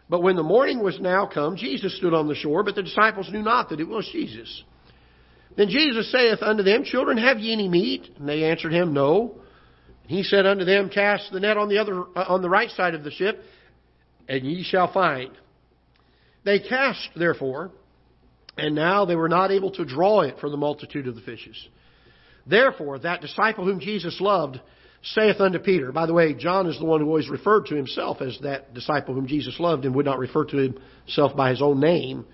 But 0.10 0.24
when 0.24 0.36
the 0.36 0.44
morning 0.44 0.82
was 0.82 1.00
now 1.00 1.26
come, 1.32 1.58
Jesus 1.58 1.98
stood 1.98 2.14
on 2.14 2.28
the 2.28 2.36
shore, 2.36 2.64
but 2.64 2.76
the 2.76 2.84
disciples 2.84 3.30
knew 3.32 3.42
not 3.42 3.70
that 3.70 3.80
it 3.80 3.88
was 3.88 4.08
Jesus. 4.12 4.64
Then 5.58 5.70
Jesus 5.70 6.12
saith 6.12 6.42
unto 6.42 6.64
them, 6.64 6.84
Children, 6.84 7.18
have 7.18 7.40
ye 7.40 7.52
any 7.52 7.68
meat? 7.68 8.10
And 8.18 8.30
they 8.30 8.44
answered 8.44 8.72
him, 8.72 8.94
No. 8.94 9.36
And 10.04 10.12
he 10.12 10.24
said 10.24 10.46
unto 10.46 10.64
them, 10.64 10.90
Cast 10.90 11.32
the 11.32 11.40
net 11.40 11.58
on 11.58 11.68
the 11.68 11.80
other 11.80 12.04
uh, 12.16 12.26
on 12.30 12.42
the 12.42 12.50
right 12.50 12.70
side 12.72 12.94
of 12.94 13.04
the 13.04 13.12
ship, 13.12 13.42
and 14.30 14.46
ye 14.46 14.64
shall 14.64 14.92
find. 14.94 15.32
They 16.46 16.60
cast, 16.60 17.10
therefore, 17.16 17.72
and 18.58 18.76
now 18.76 19.04
they 19.06 19.16
were 19.16 19.28
not 19.28 19.52
able 19.52 19.72
to 19.72 19.84
draw 19.84 20.22
it 20.22 20.36
for 20.40 20.50
the 20.50 20.58
multitude 20.58 21.08
of 21.08 21.16
the 21.16 21.22
fishes. 21.22 21.68
Therefore, 22.48 23.00
that 23.00 23.22
disciple 23.22 23.66
whom 23.66 23.80
Jesus 23.80 24.20
loved 24.22 24.60
saith 25.04 25.40
unto 25.40 25.60
Peter. 25.60 25.92
By 25.92 26.06
the 26.06 26.14
way, 26.14 26.34
John 26.34 26.68
is 26.68 26.80
the 26.80 26.86
one 26.86 27.02
who 27.02 27.08
always 27.08 27.30
referred 27.30 27.68
to 27.68 27.76
himself 27.76 28.22
as 28.22 28.38
that 28.42 28.74
disciple 28.74 29.14
whom 29.14 29.28
Jesus 29.28 29.60
loved 29.60 29.86
and 29.86 29.96
would 29.96 30.06
not 30.06 30.20
refer 30.20 30.46
to 30.46 30.58
himself 31.06 31.36
by 31.36 31.50
his 31.50 31.62
own 31.62 31.80
name. 31.80 32.26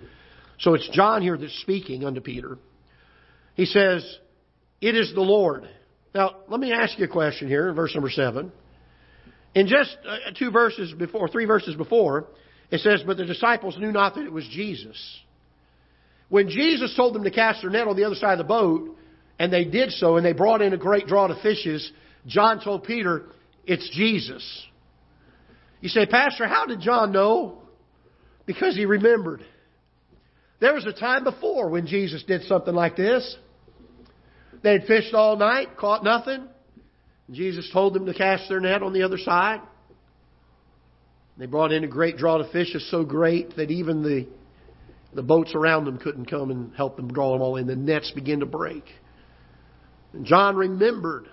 So 0.60 0.74
it's 0.74 0.88
John 0.90 1.22
here 1.22 1.36
that's 1.36 1.60
speaking 1.60 2.04
unto 2.04 2.20
Peter. 2.20 2.58
He 3.54 3.66
says, 3.66 4.18
It 4.80 4.94
is 4.94 5.12
the 5.14 5.20
Lord. 5.20 5.68
Now, 6.14 6.36
let 6.48 6.60
me 6.60 6.72
ask 6.72 6.98
you 6.98 7.04
a 7.04 7.08
question 7.08 7.48
here 7.48 7.68
in 7.68 7.74
verse 7.74 7.94
number 7.94 8.10
7. 8.10 8.52
In 9.54 9.66
just 9.66 9.96
uh, 10.08 10.30
two 10.36 10.50
verses 10.50 10.92
before, 10.92 11.28
three 11.28 11.44
verses 11.44 11.76
before, 11.76 12.26
it 12.70 12.80
says, 12.80 13.02
But 13.06 13.16
the 13.16 13.24
disciples 13.24 13.76
knew 13.78 13.92
not 13.92 14.14
that 14.14 14.24
it 14.24 14.32
was 14.32 14.46
Jesus. 14.50 14.96
When 16.28 16.48
Jesus 16.48 16.94
told 16.96 17.14
them 17.14 17.24
to 17.24 17.30
cast 17.30 17.62
their 17.62 17.70
net 17.70 17.86
on 17.86 17.96
the 17.96 18.04
other 18.04 18.14
side 18.14 18.32
of 18.32 18.38
the 18.38 18.44
boat, 18.44 18.96
and 19.38 19.52
they 19.52 19.64
did 19.64 19.90
so, 19.92 20.16
and 20.16 20.24
they 20.24 20.32
brought 20.32 20.62
in 20.62 20.72
a 20.72 20.78
great 20.78 21.06
draught 21.06 21.30
of 21.30 21.40
fishes, 21.40 21.90
John 22.26 22.62
told 22.62 22.84
Peter, 22.84 23.26
It's 23.66 23.88
Jesus. 23.94 24.66
You 25.80 25.88
say, 25.88 26.06
Pastor, 26.06 26.46
how 26.46 26.66
did 26.66 26.80
John 26.80 27.12
know? 27.12 27.58
Because 28.46 28.74
he 28.76 28.86
remembered. 28.86 29.44
There 30.60 30.72
was 30.72 30.86
a 30.86 30.92
time 30.92 31.24
before 31.24 31.68
when 31.68 31.86
Jesus 31.86 32.22
did 32.24 32.42
something 32.44 32.74
like 32.74 32.96
this. 32.96 33.36
They 34.62 34.72
had 34.72 34.84
fished 34.84 35.12
all 35.12 35.36
night, 35.36 35.76
caught 35.76 36.02
nothing. 36.02 36.48
Jesus 37.30 37.68
told 37.72 37.94
them 37.94 38.06
to 38.06 38.14
cast 38.14 38.48
their 38.48 38.60
net 38.60 38.82
on 38.82 38.92
the 38.92 39.02
other 39.02 39.18
side. 39.18 39.60
They 41.36 41.46
brought 41.46 41.72
in 41.72 41.84
a 41.84 41.88
great 41.88 42.16
draught 42.16 42.40
of 42.40 42.50
fishes, 42.50 42.88
so 42.90 43.04
great 43.04 43.56
that 43.56 43.70
even 43.70 44.02
the, 44.02 44.26
the 45.14 45.22
boats 45.22 45.52
around 45.54 45.84
them 45.84 45.98
couldn't 45.98 46.26
come 46.26 46.50
and 46.50 46.74
help 46.74 46.96
them 46.96 47.12
draw 47.12 47.32
them 47.32 47.42
all 47.42 47.56
in. 47.56 47.66
The 47.66 47.76
nets 47.76 48.12
began 48.12 48.40
to 48.40 48.46
break. 48.46 48.84
John 50.22 50.56
remembered 50.56 51.28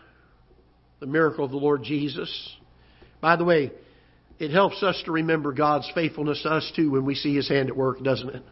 the 1.00 1.06
miracle 1.06 1.46
of 1.46 1.52
the 1.52 1.58
Lord 1.58 1.84
Jesus. 1.84 2.56
By 3.22 3.36
the 3.36 3.44
way, 3.44 3.72
it 4.40 4.52
helps 4.52 4.82
us 4.82 5.02
to 5.06 5.12
remember 5.12 5.52
God's 5.52 5.90
faithfulness 5.94 6.42
to 6.44 6.50
us 6.50 6.72
too 6.76 6.92
when 6.92 7.06
we 7.06 7.16
see 7.16 7.36
His 7.36 7.48
hand 7.48 7.70
at 7.70 7.76
work, 7.76 8.02
doesn't 8.04 8.30
it? 8.30 8.44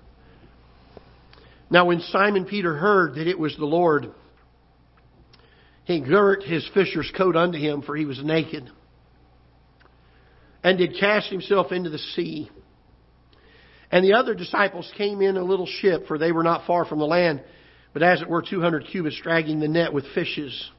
Now, 1.71 1.85
when 1.85 1.99
Simon 2.01 2.45
Peter 2.45 2.75
heard 2.75 3.15
that 3.15 3.27
it 3.27 3.37
was 3.37 3.55
the 3.55 3.65
Lord, 3.65 4.11
he 5.85 6.01
girt 6.01 6.43
his 6.43 6.67
fisher's 6.73 7.11
coat 7.15 7.35
unto 7.35 7.57
him, 7.57 7.81
for 7.81 7.95
he 7.95 8.05
was 8.05 8.23
naked, 8.23 8.69
and 10.63 10.77
did 10.77 10.99
cast 10.99 11.29
himself 11.29 11.71
into 11.71 11.89
the 11.89 11.97
sea. 11.97 12.49
And 13.91 14.05
the 14.05 14.13
other 14.13 14.35
disciples 14.35 14.91
came 14.97 15.21
in 15.21 15.37
a 15.37 15.43
little 15.43 15.65
ship, 15.65 16.07
for 16.07 16.17
they 16.17 16.31
were 16.31 16.43
not 16.43 16.67
far 16.67 16.85
from 16.85 16.99
the 16.99 17.05
land, 17.05 17.41
but 17.93 18.03
as 18.03 18.21
it 18.21 18.29
were 18.29 18.41
two 18.41 18.61
hundred 18.61 18.87
cubits, 18.87 19.19
dragging 19.21 19.59
the 19.59 19.67
net 19.67 19.93
with 19.93 20.05
fishes. 20.13 20.69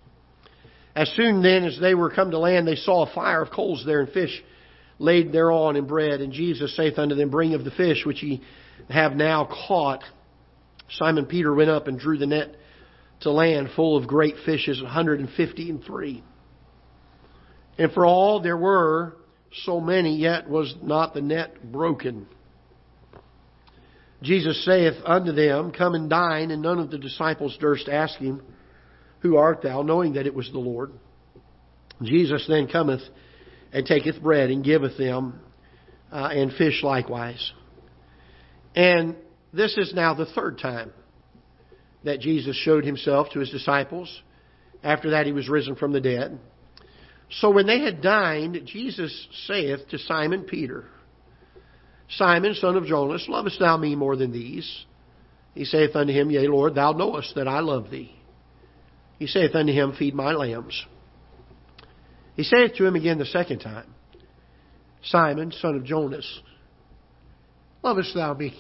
As 0.95 1.09
soon 1.11 1.43
then 1.43 1.65
as 1.65 1.79
they 1.81 1.95
were 1.95 2.11
come 2.11 2.31
to 2.31 2.39
land, 2.39 2.67
they 2.67 2.77
saw 2.77 3.07
a 3.09 3.15
fire 3.15 3.43
of 3.43 3.51
coals 3.51 3.85
there, 3.87 4.01
and 4.01 4.11
fish 4.11 4.43
laid 4.99 5.33
thereon, 5.33 5.77
and 5.77 5.89
bread. 5.89 6.21
And 6.21 6.33
Jesus 6.33 6.77
saith 6.77 6.99
unto 6.99 7.15
them, 7.15 7.31
Bring 7.31 7.55
of 7.55 7.65
the 7.65 7.71
fish 7.71 8.05
which 8.05 8.23
ye 8.23 8.43
have 8.89 9.15
now 9.15 9.49
caught. 9.67 10.03
Simon 10.99 11.27
Peter 11.27 11.55
went 11.55 11.71
up 11.71 11.87
and 11.87 11.99
drew 11.99 12.19
the 12.19 12.27
net 12.27 12.57
to 13.21 13.31
land 13.31 13.69
full 13.77 13.97
of 13.97 14.07
great 14.07 14.35
fishes, 14.45 14.83
153. 14.83 16.25
And 17.79 17.93
for 17.93 18.05
all 18.05 18.41
there 18.41 18.57
were 18.57 19.17
so 19.65 19.81
many, 19.81 20.17
yet 20.17 20.49
was 20.49 20.75
not 20.83 21.15
the 21.15 21.21
net 21.21 21.73
broken. 21.73 22.27
Jesus 24.23 24.65
saith 24.65 24.95
unto 25.05 25.33
them, 25.33 25.73
Come 25.73 25.95
and 25.95 26.11
dine, 26.11 26.51
and 26.51 26.63
none 26.63 26.79
of 26.79 26.91
the 26.91 26.99
disciples 26.99 27.57
durst 27.61 27.89
ask 27.89 28.19
him, 28.19 28.43
Who 29.21 29.37
art 29.37 29.63
thou? 29.63 29.83
knowing 29.83 30.15
that 30.15 30.27
it 30.27 30.35
was 30.35 30.51
the 30.51 30.59
Lord. 30.59 30.93
Jesus 32.03 32.45
then 32.49 32.69
cometh 32.69 33.03
and 33.73 33.87
taketh 33.87 34.23
bread 34.23 34.51
and 34.51 34.65
giveth 34.65 34.99
them, 34.99 35.41
uh, 36.13 36.29
and 36.33 36.53
fish 36.53 36.83
likewise. 36.83 37.53
And 38.75 39.17
this 39.53 39.77
is 39.77 39.93
now 39.95 40.15
the 40.15 40.27
third 40.27 40.59
time 40.59 40.93
that 42.05 42.21
Jesus 42.21 42.57
showed 42.57 42.85
himself 42.85 43.29
to 43.33 43.41
his 43.41 43.51
disciples. 43.51 44.23
After 44.83 45.11
that, 45.11 45.27
he 45.27 45.33
was 45.33 45.49
risen 45.49 45.77
from 45.77 45.93
the 45.93 46.01
dead. 46.01 46.39
So 47.31 47.51
when 47.51 47.67
they 47.67 47.81
had 47.81 48.03
dined, 48.03 48.61
Jesus 48.67 49.29
saith 49.47 49.89
to 49.91 49.99
Simon 49.99 50.45
Peter, 50.45 50.87
Simon, 52.17 52.55
son 52.55 52.77
of 52.77 52.87
Jonas, 52.87 53.27
lovest 53.29 53.61
thou 53.61 53.77
me 53.77 53.95
more 53.95 54.17
than 54.17 54.33
these? 54.33 54.85
He 55.55 55.65
saith 55.65 55.95
unto 55.95 56.13
him, 56.13 56.31
Yea, 56.31 56.49
Lord, 56.49 56.75
thou 56.75 56.93
knowest 56.93 57.35
that 57.37 57.49
I 57.49 57.61
love 57.61 57.91
thee. 57.91 58.15
He 59.19 59.27
saith 59.27 59.55
unto 59.55 59.73
him, 59.73 59.93
Feed 59.93 60.15
my 60.15 60.33
lambs. 60.33 60.87
He 62.37 62.43
saith 62.43 62.75
to 62.77 62.87
him 62.87 62.97
again 62.97 63.19
the 63.19 63.27
second 63.27 63.59
time, 63.61 63.95
Simon, 65.03 65.53
son 65.53 65.77
of 65.77 65.85
Jonas, 65.85 66.41
lovest 67.83 68.15
thou 68.15 68.35
me? 68.35 68.55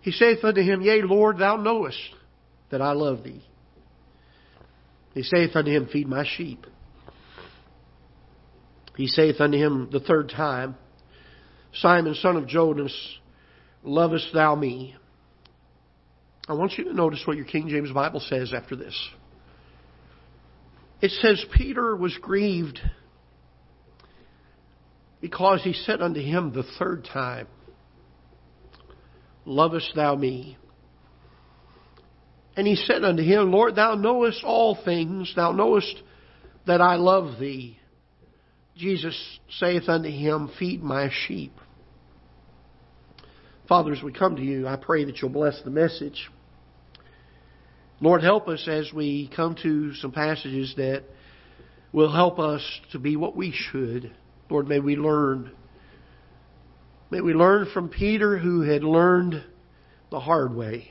He 0.00 0.12
saith 0.12 0.44
unto 0.44 0.62
him, 0.62 0.82
Yea, 0.82 1.02
Lord, 1.02 1.38
thou 1.38 1.56
knowest 1.56 1.98
that 2.70 2.80
I 2.80 2.92
love 2.92 3.24
thee. 3.24 3.42
He 5.14 5.22
saith 5.22 5.56
unto 5.56 5.70
him, 5.70 5.88
Feed 5.92 6.06
my 6.06 6.24
sheep. 6.24 6.66
He 8.96 9.06
saith 9.06 9.40
unto 9.40 9.58
him 9.58 9.88
the 9.92 10.00
third 10.00 10.30
time, 10.30 10.76
Simon, 11.74 12.14
son 12.14 12.36
of 12.36 12.48
Jonas, 12.48 12.94
lovest 13.82 14.28
thou 14.32 14.54
me? 14.54 14.96
I 16.48 16.54
want 16.54 16.78
you 16.78 16.84
to 16.84 16.94
notice 16.94 17.22
what 17.26 17.36
your 17.36 17.44
King 17.44 17.68
James 17.68 17.92
Bible 17.92 18.20
says 18.20 18.54
after 18.54 18.76
this. 18.76 18.96
It 21.02 21.10
says, 21.10 21.44
Peter 21.54 21.94
was 21.94 22.16
grieved 22.20 22.80
because 25.20 25.62
he 25.62 25.74
said 25.74 26.00
unto 26.00 26.20
him 26.20 26.52
the 26.52 26.64
third 26.78 27.06
time, 27.12 27.48
Lovest 29.44 29.92
thou 29.94 30.16
me? 30.16 30.56
And 32.56 32.66
he 32.66 32.74
said 32.74 33.04
unto 33.04 33.22
him, 33.22 33.52
Lord, 33.52 33.76
thou 33.76 33.94
knowest 33.94 34.42
all 34.42 34.76
things, 34.84 35.32
thou 35.36 35.52
knowest 35.52 36.02
that 36.66 36.80
I 36.80 36.96
love 36.96 37.38
thee. 37.38 37.78
Jesus 38.76 39.16
saith 39.58 39.88
unto 39.88 40.10
him, 40.10 40.50
Feed 40.58 40.82
my 40.82 41.10
sheep. 41.26 41.52
Father, 43.68 43.92
as 43.92 44.02
we 44.02 44.12
come 44.12 44.36
to 44.36 44.42
you, 44.42 44.68
I 44.68 44.76
pray 44.76 45.04
that 45.04 45.20
you'll 45.20 45.30
bless 45.30 45.60
the 45.62 45.70
message. 45.70 46.30
Lord, 48.00 48.22
help 48.22 48.48
us 48.48 48.68
as 48.68 48.92
we 48.92 49.30
come 49.34 49.56
to 49.62 49.94
some 49.94 50.12
passages 50.12 50.74
that 50.76 51.04
will 51.92 52.12
help 52.12 52.38
us 52.38 52.62
to 52.92 52.98
be 52.98 53.16
what 53.16 53.34
we 53.34 53.52
should. 53.52 54.12
Lord, 54.50 54.68
may 54.68 54.80
we 54.80 54.96
learn 54.96 55.50
May 57.08 57.20
we 57.20 57.34
learn 57.34 57.68
from 57.72 57.88
Peter, 57.88 58.36
who 58.36 58.62
had 58.62 58.82
learned 58.82 59.44
the 60.10 60.18
hard 60.18 60.54
way 60.54 60.90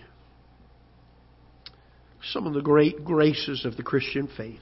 some 2.32 2.48
of 2.48 2.54
the 2.54 2.62
great 2.62 3.04
graces 3.04 3.65
of 3.65 3.77
the 3.77 3.84
Christian 3.84 4.27
faith. 4.36 4.62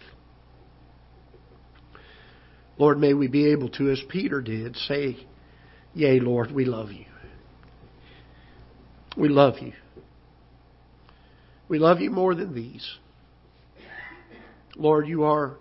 Lord, 2.78 2.98
may 3.00 3.14
we 3.14 3.28
be 3.28 3.52
able 3.52 3.70
to, 3.70 3.92
as 3.92 4.02
Peter 4.10 4.42
did, 4.42 4.76
say, 4.76 5.18
Yea, 5.94 6.20
Lord, 6.20 6.52
we 6.52 6.66
love 6.66 6.92
you. 6.92 7.06
We 9.16 9.30
love 9.30 9.56
you. 9.62 9.74
We 11.68 11.78
love 11.80 12.00
you 12.00 12.10
more 12.10 12.34
than 12.34 12.54
these. 12.54 12.88
Lord, 14.76 15.08
you 15.08 15.24
are 15.24 15.58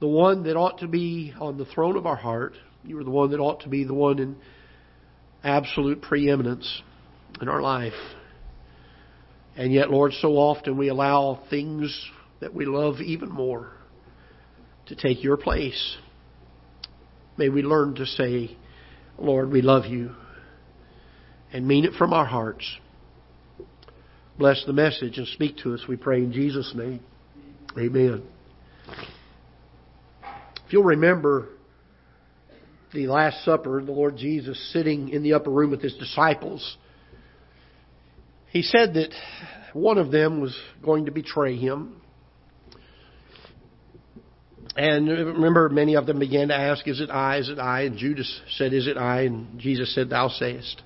the 0.00 0.08
one 0.08 0.44
that 0.44 0.56
ought 0.56 0.78
to 0.78 0.88
be 0.88 1.34
on 1.38 1.58
the 1.58 1.66
throne 1.66 1.96
of 1.96 2.06
our 2.06 2.16
heart. 2.16 2.54
You 2.82 2.98
are 2.98 3.04
the 3.04 3.10
one 3.10 3.30
that 3.30 3.40
ought 3.40 3.60
to 3.60 3.68
be 3.68 3.84
the 3.84 3.94
one 3.94 4.18
in 4.18 4.36
absolute 5.44 6.00
preeminence 6.00 6.82
in 7.40 7.48
our 7.48 7.60
life. 7.60 7.92
And 9.56 9.72
yet, 9.72 9.90
Lord, 9.90 10.12
so 10.14 10.32
often 10.32 10.76
we 10.76 10.88
allow 10.88 11.42
things 11.50 12.10
that 12.40 12.54
we 12.54 12.64
love 12.64 13.00
even 13.00 13.30
more 13.30 13.72
to 14.86 14.96
take 14.96 15.22
your 15.22 15.36
place. 15.36 15.96
May 17.38 17.48
we 17.48 17.62
learn 17.62 17.94
to 17.96 18.06
say, 18.06 18.56
Lord, 19.18 19.50
we 19.50 19.62
love 19.62 19.86
you 19.86 20.12
and 21.52 21.66
mean 21.66 21.84
it 21.84 21.92
from 21.94 22.12
our 22.12 22.24
hearts. 22.24 22.64
Bless 24.38 24.62
the 24.66 24.72
message 24.72 25.18
and 25.18 25.26
speak 25.28 25.58
to 25.58 25.74
us, 25.74 25.80
we 25.88 25.96
pray 25.96 26.18
in 26.18 26.32
Jesus' 26.32 26.72
name. 26.74 27.00
Amen. 27.78 28.22
If 30.66 30.72
you'll 30.72 30.84
remember, 30.84 31.48
the 32.92 33.06
Last 33.06 33.44
Supper, 33.44 33.82
the 33.84 33.92
Lord 33.92 34.16
Jesus 34.16 34.72
sitting 34.72 35.10
in 35.10 35.22
the 35.22 35.34
upper 35.34 35.50
room 35.50 35.70
with 35.70 35.82
his 35.82 35.94
disciples, 35.94 36.76
he 38.50 38.62
said 38.62 38.94
that 38.94 39.10
one 39.72 39.98
of 39.98 40.10
them 40.10 40.40
was 40.40 40.58
going 40.82 41.04
to 41.06 41.12
betray 41.12 41.56
him. 41.56 42.00
And 44.76 45.08
remember, 45.08 45.70
many 45.70 45.94
of 45.94 46.04
them 46.04 46.18
began 46.18 46.48
to 46.48 46.54
ask, 46.54 46.86
Is 46.86 47.00
it 47.00 47.10
I? 47.10 47.38
Is 47.38 47.48
it 47.48 47.58
I? 47.58 47.82
And 47.82 47.96
Judas 47.96 48.40
said, 48.56 48.74
Is 48.74 48.86
it 48.86 48.98
I? 48.98 49.22
And 49.22 49.58
Jesus 49.58 49.94
said, 49.94 50.10
Thou 50.10 50.28
sayest. 50.28 50.82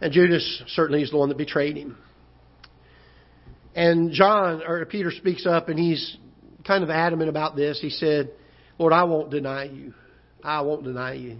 And 0.00 0.12
Judas 0.12 0.62
certainly 0.68 1.02
is 1.02 1.10
the 1.10 1.16
one 1.16 1.28
that 1.28 1.38
betrayed 1.38 1.76
him. 1.76 1.96
And 3.76 4.12
John, 4.12 4.62
or 4.66 4.84
Peter 4.86 5.12
speaks 5.12 5.46
up 5.46 5.68
and 5.68 5.78
he's 5.78 6.16
kind 6.66 6.82
of 6.82 6.90
adamant 6.90 7.28
about 7.28 7.54
this. 7.54 7.78
He 7.80 7.90
said, 7.90 8.30
Lord, 8.78 8.92
I 8.92 9.04
won't 9.04 9.30
deny 9.30 9.64
you. 9.64 9.94
I 10.42 10.62
won't 10.62 10.84
deny 10.84 11.14
you. 11.14 11.38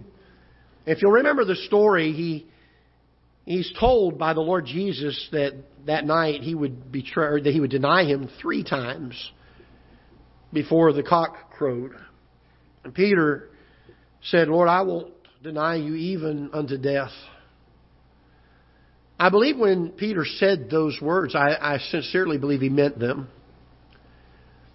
If 0.85 1.01
you'll 1.01 1.11
remember 1.11 1.45
the 1.45 1.55
story, 1.55 2.13
he 2.13 2.47
he's 3.45 3.71
told 3.79 4.17
by 4.17 4.33
the 4.33 4.41
Lord 4.41 4.65
Jesus 4.65 5.29
that 5.31 5.53
that 5.85 6.05
night 6.05 6.41
he 6.41 6.55
would 6.55 6.91
betray 6.91 7.41
that 7.41 7.51
he 7.51 7.59
would 7.59 7.71
deny 7.71 8.05
him 8.05 8.29
three 8.41 8.63
times 8.63 9.31
before 10.55 10.91
the 10.91 11.03
cock 11.03 11.51
crowed. 11.51 11.91
And 12.83 12.93
Peter 12.93 13.49
said, 14.23 14.47
Lord, 14.47 14.67
I 14.67 14.81
won't 14.81 15.13
deny 15.43 15.75
you 15.75 15.93
even 15.93 16.49
unto 16.51 16.79
death. 16.79 17.11
I 19.19 19.29
believe 19.29 19.57
when 19.57 19.91
Peter 19.91 20.25
said 20.25 20.69
those 20.69 20.97
words, 20.99 21.35
I, 21.35 21.55
I 21.59 21.77
sincerely 21.77 22.37
believe 22.37 22.61
he 22.61 22.69
meant 22.69 22.97
them. 22.97 23.29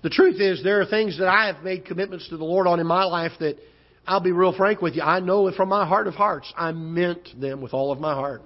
The 0.03 0.09
truth 0.09 0.41
is, 0.41 0.63
there 0.63 0.81
are 0.81 0.87
things 0.87 1.19
that 1.19 1.29
I 1.29 1.49
have 1.53 1.63
made 1.63 1.85
commitments 1.85 2.29
to 2.31 2.37
the 2.37 2.45
Lord 2.45 2.67
on 2.67 2.81
in 2.81 2.87
my 2.87 3.05
life 3.05 3.33
that 3.41 3.59
I'll 4.07 4.21
be 4.21 4.33
real 4.33 4.57
frank 4.57 4.81
with 4.81 4.95
you. 4.95 5.03
I 5.03 5.21
know 5.21 5.49
it 5.49 5.57
from 5.57 5.69
my 5.69 5.87
heart 5.87 6.07
of 6.07 6.15
hearts. 6.15 6.51
I 6.57 6.73
meant 6.73 7.29
them 7.39 7.61
with 7.61 7.75
all 7.75 7.93
of 7.93 8.01
my 8.01 8.15
heart. 8.15 8.43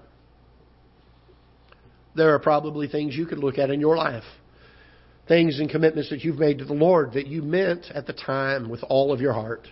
There 2.17 2.35
are 2.35 2.41
probably 2.41 2.88
things 2.88 3.14
you 3.14 3.26
could 3.26 3.38
look 3.38 3.59
at 3.59 3.71
in 3.71 3.81
your 3.81 3.97
life. 3.97 4.25
Things 5.26 5.59
and 5.59 5.71
commitments 5.71 6.11
that 6.11 6.23
you've 6.23 6.38
made 6.38 6.59
to 6.59 6.64
the 6.64 6.75
Lord 6.75 7.14
that 7.14 7.26
you 7.26 7.43
meant 7.43 7.87
at 7.95 8.07
the 8.07 8.12
time 8.12 8.69
with 8.69 8.83
all 8.83 9.12
of 9.12 9.21
your 9.21 9.33
heart. 9.33 9.66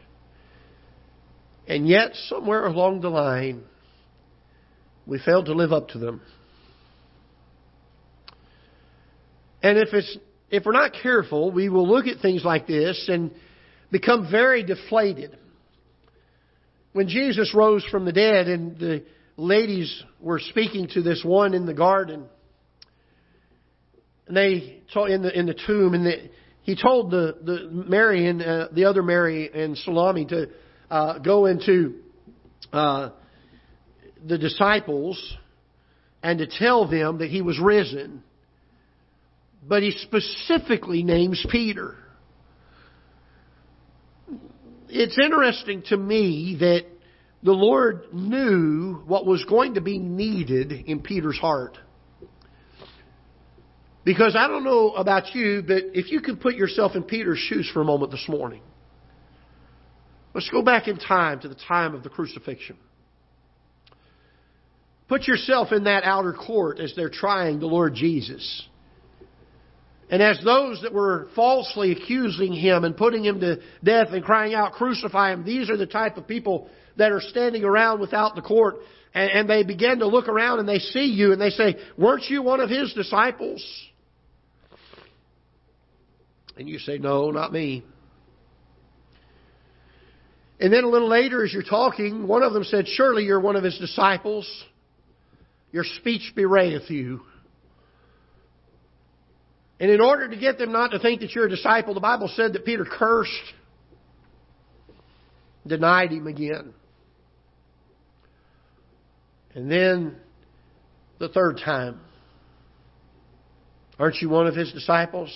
And 1.66 1.87
yet, 1.87 2.12
somewhere 2.28 2.66
along 2.66 3.02
the 3.02 3.11
line, 3.11 3.62
we 5.06 5.18
failed 5.18 5.47
to 5.47 5.54
live 5.54 5.73
up 5.73 5.88
to 5.88 5.99
them. 5.99 6.23
And 9.62 9.78
if 9.78 9.92
it's 9.92 10.18
if 10.50 10.66
we're 10.66 10.73
not 10.73 10.92
careful, 11.02 11.50
we 11.50 11.71
will 11.71 11.88
look 11.88 12.06
at 12.06 12.21
things 12.21 12.44
like 12.44 12.66
this 12.66 13.09
and 13.09 13.30
become 13.90 14.30
very 14.30 14.62
deflated. 14.62 15.38
When 16.92 17.09
Jesus 17.09 17.54
rose 17.54 17.85
from 17.90 18.04
the 18.04 18.12
dead 18.12 18.49
and 18.49 18.78
the 18.78 19.04
ladies 19.38 20.04
were 20.21 20.40
speaking 20.40 20.88
to 20.88 21.02
this 21.02 21.23
one 21.25 21.54
in 21.54 21.64
the 21.64 21.73
garden, 21.73 22.26
they 24.29 24.83
in 25.09 25.23
the 25.23 25.38
in 25.38 25.47
the 25.47 25.57
tomb, 25.67 25.95
and 25.95 26.07
the, 26.07 26.31
he 26.62 26.76
told 26.81 27.11
the 27.11 27.37
the 27.43 27.69
Mary 27.71 28.29
and 28.29 28.43
uh, 28.43 28.69
the 28.73 28.85
other 28.85 29.02
Mary 29.02 29.50
and 29.52 29.76
Salome 29.79 30.26
to 30.26 30.49
uh, 30.91 31.19
go 31.19 31.47
into 31.47 32.00
uh, 32.73 33.11
the 34.26 34.38
disciples 34.38 35.37
and 36.23 36.38
to 36.38 36.47
tell 36.47 36.88
them 36.88 37.19
that 37.19 37.31
he 37.31 37.43
was 37.43 37.59
risen 37.59 38.23
but 39.67 39.83
he 39.83 39.93
specifically 39.93 41.02
names 41.02 41.45
Peter. 41.50 41.97
It's 44.88 45.19
interesting 45.19 45.83
to 45.87 45.97
me 45.97 46.57
that 46.61 46.85
the 47.43 47.52
Lord 47.52 48.12
knew 48.12 49.02
what 49.07 49.25
was 49.25 49.45
going 49.45 49.75
to 49.75 49.81
be 49.81 49.99
needed 49.99 50.73
in 50.73 51.00
Peter's 51.00 51.38
heart. 51.38 51.79
Because 54.04 54.35
I 54.37 54.49
don't 54.49 54.64
know 54.64 54.92
about 54.92 55.35
you, 55.35 55.62
but 55.66 55.82
if 55.94 56.11
you 56.11 56.21
could 56.21 56.40
put 56.40 56.56
yourself 56.56 56.97
in 56.97 57.04
Peter's 57.04 57.38
shoes 57.38 57.71
for 57.73 57.80
a 57.80 57.85
moment 57.85 58.11
this 58.11 58.26
morning, 58.28 58.62
let's 60.35 60.50
go 60.50 60.62
back 60.62 60.88
in 60.88 60.99
time 60.99 61.40
to 61.40 61.49
the 61.49 61.54
time 61.54 61.94
of 61.94 62.02
the 62.02 62.09
crucifixion. 62.09 62.76
Put 65.09 65.28
yourself 65.28 65.73
in 65.73 65.85
that 65.85 66.04
outer 66.04 66.32
court 66.32 66.80
as 66.80 66.94
they're 66.97 67.11
trying 67.11 67.61
the 67.61 67.66
Lord 67.66 67.94
Jesus. 67.94 68.66
And 70.11 70.21
as 70.21 70.42
those 70.44 70.82
that 70.82 70.92
were 70.92 71.28
falsely 71.37 71.92
accusing 71.92 72.52
him 72.52 72.85
and 72.85 72.97
putting 72.97 73.25
him 73.25 73.40
to 73.40 73.61
death 73.85 74.09
and 74.11 74.25
crying 74.25 74.52
out, 74.52 74.73
crucify 74.73 75.32
him, 75.32 75.44
these 75.44 75.71
are 75.71 75.76
the 75.76 75.87
type 75.87 76.16
of 76.16 76.26
people 76.26 76.68
that 76.97 77.12
are 77.12 77.21
standing 77.21 77.64
around 77.64 78.00
without 78.00 78.35
the 78.35 78.42
court. 78.42 78.76
And, 79.14 79.30
and 79.30 79.50
they 79.50 79.62
begin 79.62 80.00
to 80.00 80.06
look 80.06 80.28
around 80.28 80.59
and 80.59 80.68
they 80.68 80.80
see 80.80 81.04
you 81.04 81.32
and 81.32 81.40
they 81.40 81.50
say, 81.50 81.76
weren't 81.97 82.25
you 82.28 82.42
one 82.42 82.61
of 82.61 82.68
his 82.68 82.92
disciples? 82.94 83.64
And 86.56 86.68
you 86.68 86.79
say, 86.79 86.98
no, 86.98 87.31
not 87.31 87.53
me. 87.53 87.85
And 90.62 90.72
then 90.72 90.85
a 90.85 90.88
little 90.88 91.09
later, 91.09 91.44
as 91.44 91.53
you're 91.53 91.64
talking, 91.64 92.29
one 92.29 92.44
of 92.44 92.53
them 92.53 92.62
said, 92.62 92.87
Surely 92.87 93.24
you're 93.24 93.40
one 93.40 93.57
of 93.57 93.64
his 93.64 93.77
disciples. 93.79 94.46
Your 95.72 95.83
speech 95.83 96.33
bewrayeth 96.37 96.88
you. 96.88 97.22
And 99.81 99.90
in 99.90 100.00
order 100.00 100.29
to 100.29 100.37
get 100.37 100.59
them 100.59 100.70
not 100.70 100.92
to 100.92 101.00
think 101.00 101.22
that 101.22 101.33
you're 101.35 101.46
a 101.46 101.50
disciple, 101.50 101.94
the 101.94 102.00
Bible 102.00 102.31
said 102.37 102.53
that 102.53 102.64
Peter 102.64 102.85
cursed, 102.85 103.33
denied 105.66 106.12
him 106.12 106.29
again. 106.29 106.72
And 109.57 109.68
then 109.68 110.14
the 111.18 111.29
third 111.29 111.61
time, 111.64 112.00
aren't 113.98 114.22
you 114.22 114.29
one 114.29 114.46
of 114.46 114.55
his 114.55 114.72
disciples? 114.72 115.31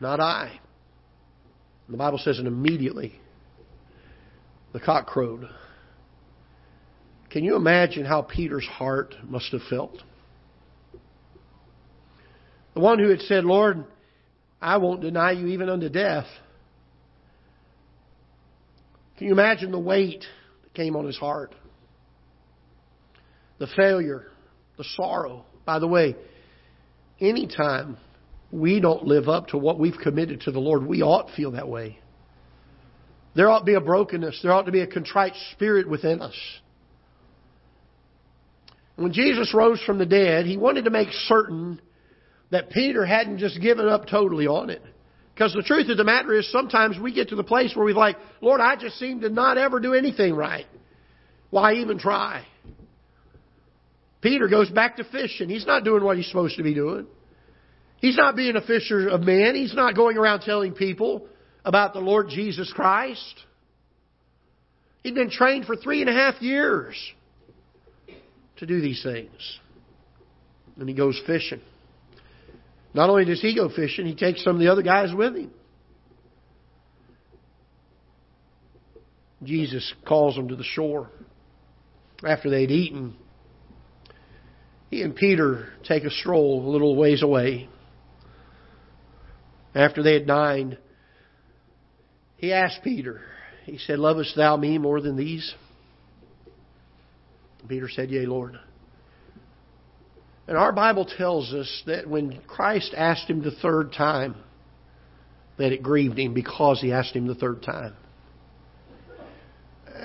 Not 0.00 0.20
I. 0.20 0.60
The 1.88 1.96
Bible 1.96 2.18
says, 2.18 2.38
and 2.38 2.46
immediately 2.46 3.20
the 4.72 4.80
cock 4.80 5.06
crowed. 5.06 5.48
Can 7.30 7.44
you 7.44 7.56
imagine 7.56 8.04
how 8.04 8.22
Peter's 8.22 8.66
heart 8.66 9.14
must 9.24 9.52
have 9.52 9.62
felt? 9.68 10.02
The 12.74 12.80
one 12.80 12.98
who 12.98 13.08
had 13.08 13.20
said, 13.22 13.44
Lord, 13.44 13.84
I 14.60 14.76
won't 14.76 15.00
deny 15.00 15.32
you 15.32 15.48
even 15.48 15.68
unto 15.68 15.88
death. 15.88 16.26
Can 19.16 19.26
you 19.26 19.32
imagine 19.32 19.72
the 19.72 19.78
weight 19.78 20.24
that 20.62 20.74
came 20.74 20.94
on 20.94 21.04
his 21.04 21.16
heart? 21.16 21.54
The 23.58 23.66
failure, 23.76 24.26
the 24.76 24.84
sorrow. 24.96 25.44
By 25.64 25.80
the 25.80 25.88
way, 25.88 26.14
anytime 27.20 27.96
we 28.50 28.80
don't 28.80 29.04
live 29.04 29.28
up 29.28 29.48
to 29.48 29.58
what 29.58 29.78
we've 29.78 29.98
committed 29.98 30.42
to 30.42 30.50
the 30.50 30.58
Lord, 30.58 30.86
we 30.86 31.02
ought 31.02 31.28
to 31.28 31.34
feel 31.34 31.52
that 31.52 31.68
way. 31.68 31.98
There 33.34 33.50
ought 33.50 33.60
to 33.60 33.64
be 33.64 33.74
a 33.74 33.80
brokenness. 33.80 34.40
There 34.42 34.52
ought 34.52 34.66
to 34.66 34.72
be 34.72 34.80
a 34.80 34.86
contrite 34.86 35.34
spirit 35.52 35.88
within 35.88 36.20
us. 36.22 36.36
When 38.96 39.12
Jesus 39.12 39.54
rose 39.54 39.80
from 39.82 39.98
the 39.98 40.06
dead, 40.06 40.46
he 40.46 40.56
wanted 40.56 40.86
to 40.86 40.90
make 40.90 41.10
certain 41.12 41.80
that 42.50 42.70
Peter 42.70 43.04
hadn't 43.06 43.38
just 43.38 43.60
given 43.60 43.86
up 43.86 44.08
totally 44.08 44.46
on 44.46 44.70
it. 44.70 44.82
Because 45.34 45.52
the 45.52 45.62
truth 45.62 45.88
of 45.88 45.96
the 45.96 46.04
matter 46.04 46.36
is 46.36 46.50
sometimes 46.50 46.98
we 46.98 47.14
get 47.14 47.28
to 47.28 47.36
the 47.36 47.44
place 47.44 47.76
where 47.76 47.84
we're 47.84 47.94
like, 47.94 48.16
Lord, 48.40 48.60
I 48.60 48.74
just 48.74 48.98
seem 48.98 49.20
to 49.20 49.28
not 49.28 49.56
ever 49.56 49.78
do 49.78 49.94
anything 49.94 50.34
right. 50.34 50.66
Why 51.50 51.74
even 51.74 51.98
try? 51.98 52.44
Peter 54.20 54.48
goes 54.48 54.68
back 54.68 54.96
to 54.96 55.04
fishing. 55.04 55.48
He's 55.48 55.64
not 55.66 55.84
doing 55.84 56.02
what 56.02 56.16
he's 56.16 56.26
supposed 56.26 56.56
to 56.56 56.64
be 56.64 56.74
doing. 56.74 57.06
He's 58.00 58.16
not 58.16 58.36
being 58.36 58.56
a 58.56 58.60
fisher 58.60 59.08
of 59.08 59.22
men. 59.22 59.54
He's 59.54 59.74
not 59.74 59.94
going 59.94 60.16
around 60.16 60.40
telling 60.40 60.72
people 60.72 61.26
about 61.64 61.92
the 61.92 62.00
Lord 62.00 62.28
Jesus 62.28 62.72
Christ. 62.72 63.34
He'd 65.02 65.14
been 65.14 65.30
trained 65.30 65.66
for 65.66 65.76
three 65.76 66.00
and 66.00 66.08
a 66.08 66.12
half 66.12 66.40
years 66.40 66.94
to 68.58 68.66
do 68.66 68.80
these 68.80 69.02
things. 69.02 69.58
And 70.76 70.88
he 70.88 70.94
goes 70.94 71.20
fishing. 71.26 71.60
Not 72.94 73.10
only 73.10 73.24
does 73.24 73.40
he 73.40 73.54
go 73.54 73.68
fishing, 73.68 74.06
he 74.06 74.14
takes 74.14 74.42
some 74.44 74.54
of 74.54 74.60
the 74.60 74.68
other 74.68 74.82
guys 74.82 75.12
with 75.14 75.36
him. 75.36 75.50
Jesus 79.42 79.92
calls 80.06 80.34
them 80.34 80.48
to 80.48 80.56
the 80.56 80.64
shore 80.64 81.10
after 82.24 82.50
they'd 82.50 82.70
eaten. 82.70 83.16
He 84.90 85.02
and 85.02 85.14
Peter 85.14 85.68
take 85.84 86.04
a 86.04 86.10
stroll 86.10 86.66
a 86.66 86.70
little 86.70 86.96
ways 86.96 87.22
away. 87.22 87.68
After 89.78 90.02
they 90.02 90.14
had 90.14 90.26
dined, 90.26 90.76
he 92.36 92.52
asked 92.52 92.80
Peter, 92.82 93.20
he 93.64 93.78
said, 93.78 94.00
Lovest 94.00 94.34
thou 94.34 94.56
me 94.56 94.76
more 94.76 95.00
than 95.00 95.16
these? 95.16 95.54
Peter 97.68 97.88
said, 97.88 98.10
Yea, 98.10 98.26
Lord. 98.26 98.58
And 100.48 100.56
our 100.56 100.72
Bible 100.72 101.04
tells 101.04 101.54
us 101.54 101.82
that 101.86 102.08
when 102.08 102.40
Christ 102.48 102.92
asked 102.96 103.30
him 103.30 103.44
the 103.44 103.52
third 103.52 103.92
time, 103.92 104.34
that 105.58 105.70
it 105.70 105.80
grieved 105.80 106.18
him 106.18 106.34
because 106.34 106.80
he 106.80 106.90
asked 106.90 107.14
him 107.14 107.28
the 107.28 107.36
third 107.36 107.62
time. 107.62 107.94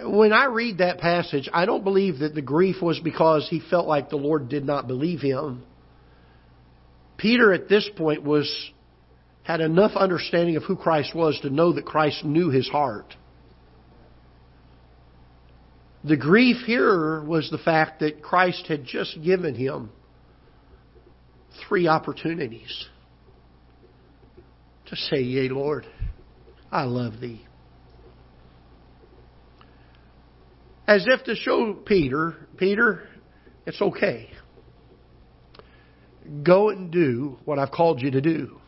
When 0.03 0.33
I 0.33 0.45
read 0.45 0.79
that 0.79 0.99
passage, 0.99 1.49
I 1.51 1.65
don't 1.65 1.83
believe 1.83 2.19
that 2.19 2.35
the 2.35 2.41
grief 2.43 2.79
was 2.79 2.99
because 2.99 3.47
he 3.49 3.59
felt 3.71 3.87
like 3.87 4.11
the 4.11 4.17
Lord 4.17 4.49
did 4.49 4.65
not 4.65 4.85
believe 4.85 5.21
him. 5.21 5.63
Peter 7.17 7.53
at 7.53 7.69
this 7.69 7.89
point 7.95 8.21
was 8.21 8.51
had 9.43 9.61
enough 9.61 9.91
understanding 9.95 10.55
of 10.55 10.63
who 10.63 10.75
Christ 10.75 11.13
was 11.13 11.39
to 11.41 11.49
know 11.49 11.73
that 11.73 11.85
Christ 11.85 12.23
knew 12.23 12.49
his 12.49 12.67
heart. 12.67 13.15
The 16.03 16.17
grief 16.17 16.57
here 16.65 17.23
was 17.23 17.49
the 17.49 17.57
fact 17.57 17.99
that 18.01 18.21
Christ 18.21 18.67
had 18.67 18.85
just 18.85 19.21
given 19.23 19.55
him 19.55 19.89
three 21.67 21.87
opportunities 21.87 22.87
to 24.87 24.95
say, 24.95 25.21
Yea, 25.21 25.49
Lord, 25.49 25.85
I 26.71 26.83
love 26.83 27.19
thee. 27.21 27.45
as 30.87 31.05
if 31.07 31.23
to 31.25 31.35
show 31.35 31.73
Peter, 31.73 32.35
Peter, 32.57 33.07
it's 33.65 33.81
okay. 33.81 34.29
Go 36.43 36.69
and 36.69 36.91
do 36.91 37.37
what 37.45 37.59
I've 37.59 37.71
called 37.71 38.01
you 38.01 38.11
to 38.11 38.21
do. 38.21 38.59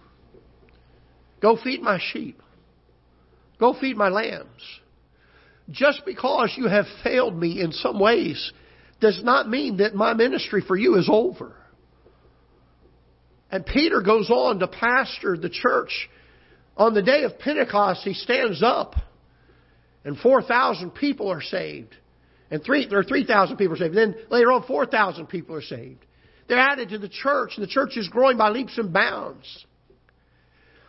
Go 1.42 1.58
feed 1.62 1.82
my 1.82 2.00
sheep. 2.12 2.42
Go 3.60 3.74
feed 3.74 3.98
my 3.98 4.10
lambs. 4.10 4.62
Just 5.70 6.02
because 6.06 6.54
you 6.58 6.68
have 6.68 6.86
failed 7.04 7.36
me 7.36 7.62
in 7.62 7.72
some 7.72 8.00
ways 8.00 8.52
does 9.02 9.22
not 9.24 9.50
mean 9.50 9.78
that 9.78 9.96
my 9.96 10.14
ministry 10.14 10.62
for 10.66 10.76
you 10.76 10.96
is 10.98 11.10
over. 11.12 11.56
And 13.52 13.66
Peter 13.66 14.02
goes 14.02 14.30
on 14.30 14.60
to 14.60 14.68
pastor 14.68 15.38
the 15.38 15.50
church. 15.50 16.10
On 16.78 16.94
the 16.94 17.02
day 17.02 17.24
of 17.24 17.40
Pentecost, 17.40 18.04
he 18.04 18.14
stands 18.14 18.62
up 18.64 18.96
and 20.06 20.18
4,000 20.18 20.92
people 20.92 21.30
are 21.32 21.42
saved. 21.42 21.96
And 22.52 22.64
three, 22.64 22.88
there 22.88 23.00
are 23.00 23.04
3,000 23.04 23.58
people 23.58 23.74
are 23.74 23.78
saved. 23.78 23.96
Then 23.96 24.16
later 24.30 24.52
on, 24.52 24.64
4,000 24.64 25.26
people 25.28 25.56
are 25.56 25.64
saved. 25.64 26.06
They're 26.48 26.60
added 26.60 26.90
to 26.90 27.00
the 27.00 27.10
church, 27.10 27.54
and 27.56 27.64
the 27.64 27.72
church 27.72 27.98
is 27.98 28.08
growing 28.08 28.38
by 28.38 28.50
leaps 28.50 28.78
and 28.78 28.94
bounds. 28.94 29.66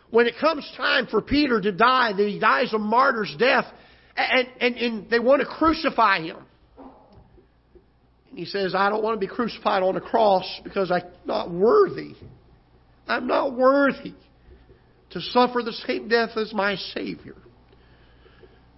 When 0.09 0.25
it 0.27 0.35
comes 0.39 0.69
time 0.77 1.07
for 1.07 1.21
Peter 1.21 1.59
to 1.59 1.71
die, 1.71 2.13
that 2.13 2.27
he 2.27 2.39
dies 2.39 2.73
a 2.73 2.77
martyr's 2.77 3.35
death, 3.37 3.65
and, 4.15 4.47
and, 4.59 4.75
and 4.75 5.09
they 5.09 5.19
want 5.19 5.41
to 5.41 5.47
crucify 5.47 6.21
him. 6.21 6.37
And 8.29 8.39
he 8.39 8.45
says, 8.45 8.73
I 8.75 8.89
don't 8.89 9.03
want 9.03 9.19
to 9.19 9.25
be 9.25 9.31
crucified 9.31 9.83
on 9.83 9.95
a 9.97 10.01
cross 10.01 10.45
because 10.63 10.91
I'm 10.91 11.03
not 11.25 11.51
worthy. 11.51 12.15
I'm 13.07 13.27
not 13.27 13.55
worthy 13.55 14.13
to 15.11 15.21
suffer 15.21 15.61
the 15.63 15.73
same 15.73 16.07
death 16.07 16.31
as 16.35 16.53
my 16.53 16.75
Savior. 16.75 17.35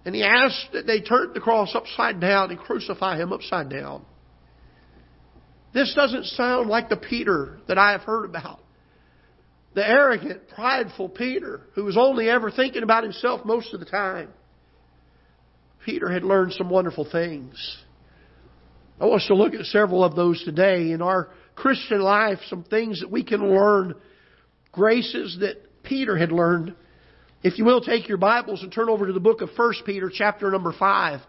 And 0.04 0.14
he 0.14 0.22
asked 0.22 0.68
that 0.72 0.86
they 0.86 1.00
turn 1.00 1.32
the 1.34 1.40
cross 1.40 1.74
upside 1.74 2.20
down 2.20 2.50
and 2.50 2.58
crucify 2.58 3.18
him 3.18 3.32
upside 3.32 3.68
down. 3.68 4.04
This 5.72 5.92
doesn't 5.94 6.24
sound 6.26 6.68
like 6.68 6.88
the 6.88 6.96
Peter 6.96 7.58
that 7.68 7.78
I 7.78 7.92
have 7.92 8.02
heard 8.02 8.24
about. 8.24 8.60
The 9.74 9.88
arrogant, 9.88 10.48
prideful 10.48 11.08
Peter, 11.08 11.60
who 11.74 11.84
was 11.84 11.96
only 11.96 12.28
ever 12.28 12.50
thinking 12.50 12.82
about 12.82 13.04
himself 13.04 13.44
most 13.44 13.72
of 13.72 13.80
the 13.80 13.86
time. 13.86 14.30
Peter 15.84 16.10
had 16.10 16.24
learned 16.24 16.52
some 16.52 16.68
wonderful 16.68 17.08
things. 17.10 17.78
I 19.00 19.06
want 19.06 19.22
us 19.22 19.28
to 19.28 19.34
look 19.34 19.54
at 19.54 19.64
several 19.66 20.04
of 20.04 20.14
those 20.14 20.42
today 20.44 20.90
in 20.90 21.00
our 21.00 21.30
Christian 21.54 22.00
life, 22.00 22.38
some 22.48 22.64
things 22.64 23.00
that 23.00 23.10
we 23.10 23.24
can 23.24 23.48
learn, 23.48 23.94
graces 24.72 25.38
that 25.40 25.82
Peter 25.82 26.16
had 26.16 26.32
learned. 26.32 26.74
If 27.42 27.58
you 27.58 27.64
will, 27.64 27.80
take 27.80 28.08
your 28.08 28.18
Bibles 28.18 28.62
and 28.62 28.70
turn 28.70 28.90
over 28.90 29.06
to 29.06 29.12
the 29.12 29.20
book 29.20 29.40
of 29.40 29.50
1 29.56 29.74
Peter, 29.86 30.10
chapter 30.12 30.50
number 30.50 30.72
5. 30.78 31.20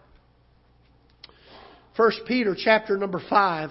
1 1.95 2.12
Peter, 2.27 2.56
chapter 2.58 2.97
number 2.97 3.21
5. 3.30 3.69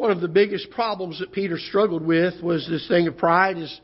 One 0.00 0.10
of 0.10 0.22
the 0.22 0.28
biggest 0.28 0.70
problems 0.70 1.18
that 1.18 1.30
Peter 1.30 1.58
struggled 1.58 2.02
with 2.02 2.42
was 2.42 2.66
this 2.66 2.88
thing 2.88 3.06
of 3.06 3.18
pride. 3.18 3.58
His, 3.58 3.80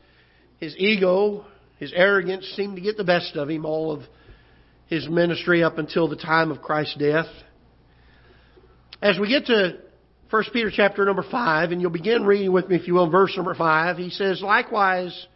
his 0.59 0.75
ego, 0.75 1.45
his 1.77 1.93
arrogance 1.95 2.43
seemed 2.55 2.75
to 2.77 2.81
get 2.81 2.97
the 2.97 3.03
best 3.03 3.35
of 3.35 3.51
him 3.51 3.67
all 3.67 3.91
of 3.91 4.01
his 4.87 5.07
ministry 5.07 5.61
up 5.61 5.77
until 5.77 6.07
the 6.07 6.15
time 6.15 6.49
of 6.49 6.59
Christ's 6.59 6.95
death. 6.95 7.27
As 8.99 9.19
we 9.19 9.29
get 9.29 9.45
to 9.45 9.77
1 10.31 10.43
Peter 10.51 10.71
chapter 10.75 11.05
number 11.05 11.21
5, 11.21 11.71
and 11.71 11.79
you'll 11.79 11.91
begin 11.91 12.25
reading 12.25 12.51
with 12.51 12.67
me, 12.67 12.77
if 12.77 12.87
you 12.87 12.95
will, 12.95 13.11
verse 13.11 13.33
number 13.35 13.53
5, 13.53 13.97
he 13.97 14.09
says, 14.09 14.41
Likewise, 14.41 15.27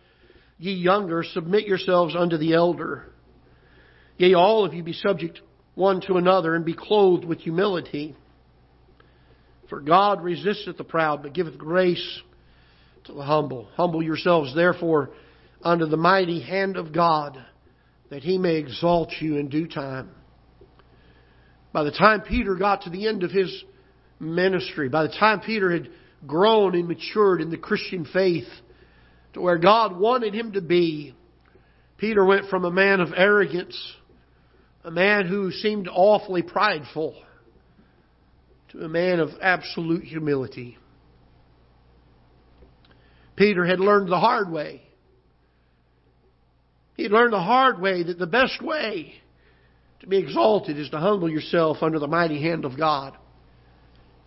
ye 0.57 0.73
younger, 0.73 1.23
submit 1.23 1.67
yourselves 1.67 2.15
unto 2.15 2.37
the 2.37 2.55
elder. 2.55 3.05
Yea, 4.17 4.33
all 4.33 4.65
of 4.65 4.73
you 4.73 4.81
be 4.81 4.93
subject 4.93 5.41
one 5.75 6.01
to 6.07 6.15
another, 6.15 6.55
and 6.55 6.65
be 6.65 6.73
clothed 6.73 7.23
with 7.23 7.37
humility. 7.37 8.15
For 9.71 9.79
God 9.79 10.21
resisteth 10.21 10.75
the 10.75 10.83
proud, 10.83 11.23
but 11.23 11.31
giveth 11.31 11.57
grace 11.57 12.21
to 13.05 13.13
the 13.13 13.23
humble. 13.23 13.69
Humble 13.77 14.03
yourselves, 14.03 14.53
therefore, 14.53 15.11
under 15.63 15.85
the 15.85 15.95
mighty 15.95 16.41
hand 16.41 16.75
of 16.75 16.91
God, 16.91 17.41
that 18.09 18.21
he 18.21 18.37
may 18.37 18.57
exalt 18.57 19.13
you 19.21 19.37
in 19.37 19.47
due 19.47 19.69
time. 19.69 20.09
By 21.71 21.85
the 21.85 21.91
time 21.91 22.19
Peter 22.19 22.55
got 22.55 22.81
to 22.81 22.89
the 22.89 23.07
end 23.07 23.23
of 23.23 23.31
his 23.31 23.63
ministry, 24.19 24.89
by 24.89 25.03
the 25.03 25.15
time 25.17 25.39
Peter 25.39 25.71
had 25.71 25.87
grown 26.27 26.75
and 26.75 26.89
matured 26.89 27.39
in 27.39 27.49
the 27.49 27.55
Christian 27.55 28.03
faith 28.03 28.49
to 29.35 29.39
where 29.39 29.57
God 29.57 29.97
wanted 29.97 30.33
him 30.33 30.51
to 30.51 30.61
be, 30.61 31.15
Peter 31.97 32.25
went 32.25 32.49
from 32.49 32.65
a 32.65 32.71
man 32.71 32.99
of 32.99 33.13
arrogance, 33.15 33.81
a 34.83 34.91
man 34.91 35.27
who 35.27 35.49
seemed 35.49 35.87
awfully 35.87 36.41
prideful, 36.41 37.15
to 38.71 38.83
a 38.83 38.89
man 38.89 39.19
of 39.19 39.29
absolute 39.41 40.03
humility. 40.03 40.77
Peter 43.35 43.65
had 43.65 43.79
learned 43.79 44.09
the 44.09 44.19
hard 44.19 44.49
way. 44.51 44.81
He 46.95 47.03
had 47.03 47.11
learned 47.11 47.33
the 47.33 47.41
hard 47.41 47.81
way 47.81 48.03
that 48.03 48.19
the 48.19 48.27
best 48.27 48.61
way 48.61 49.13
to 50.01 50.07
be 50.07 50.17
exalted 50.17 50.77
is 50.77 50.89
to 50.89 50.97
humble 50.97 51.29
yourself 51.29 51.77
under 51.81 51.99
the 51.99 52.07
mighty 52.07 52.41
hand 52.41 52.65
of 52.65 52.77
God. 52.77 53.17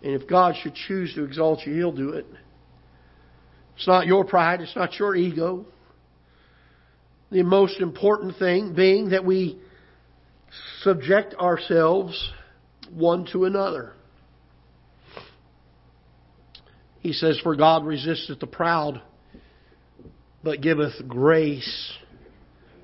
And 0.03 0.13
if 0.13 0.27
God 0.27 0.55
should 0.61 0.75
choose 0.75 1.13
to 1.15 1.23
exalt 1.23 1.65
you, 1.65 1.73
He'll 1.73 1.91
do 1.91 2.09
it. 2.09 2.25
It's 3.75 3.87
not 3.87 4.05
your 4.05 4.25
pride, 4.25 4.61
it's 4.61 4.75
not 4.75 4.97
your 4.99 5.15
ego. 5.15 5.65
The 7.31 7.43
most 7.43 7.81
important 7.81 8.37
thing 8.37 8.73
being 8.73 9.09
that 9.09 9.25
we 9.25 9.59
subject 10.81 11.33
ourselves 11.35 12.31
one 12.93 13.25
to 13.33 13.45
another. 13.45 13.94
He 17.05 17.13
says, 17.13 17.39
For 17.43 17.55
God 17.55 17.85
resisteth 17.85 18.39
the 18.39 18.47
proud, 18.47 18.99
but 20.43 20.59
giveth 20.59 21.07
grace 21.07 21.93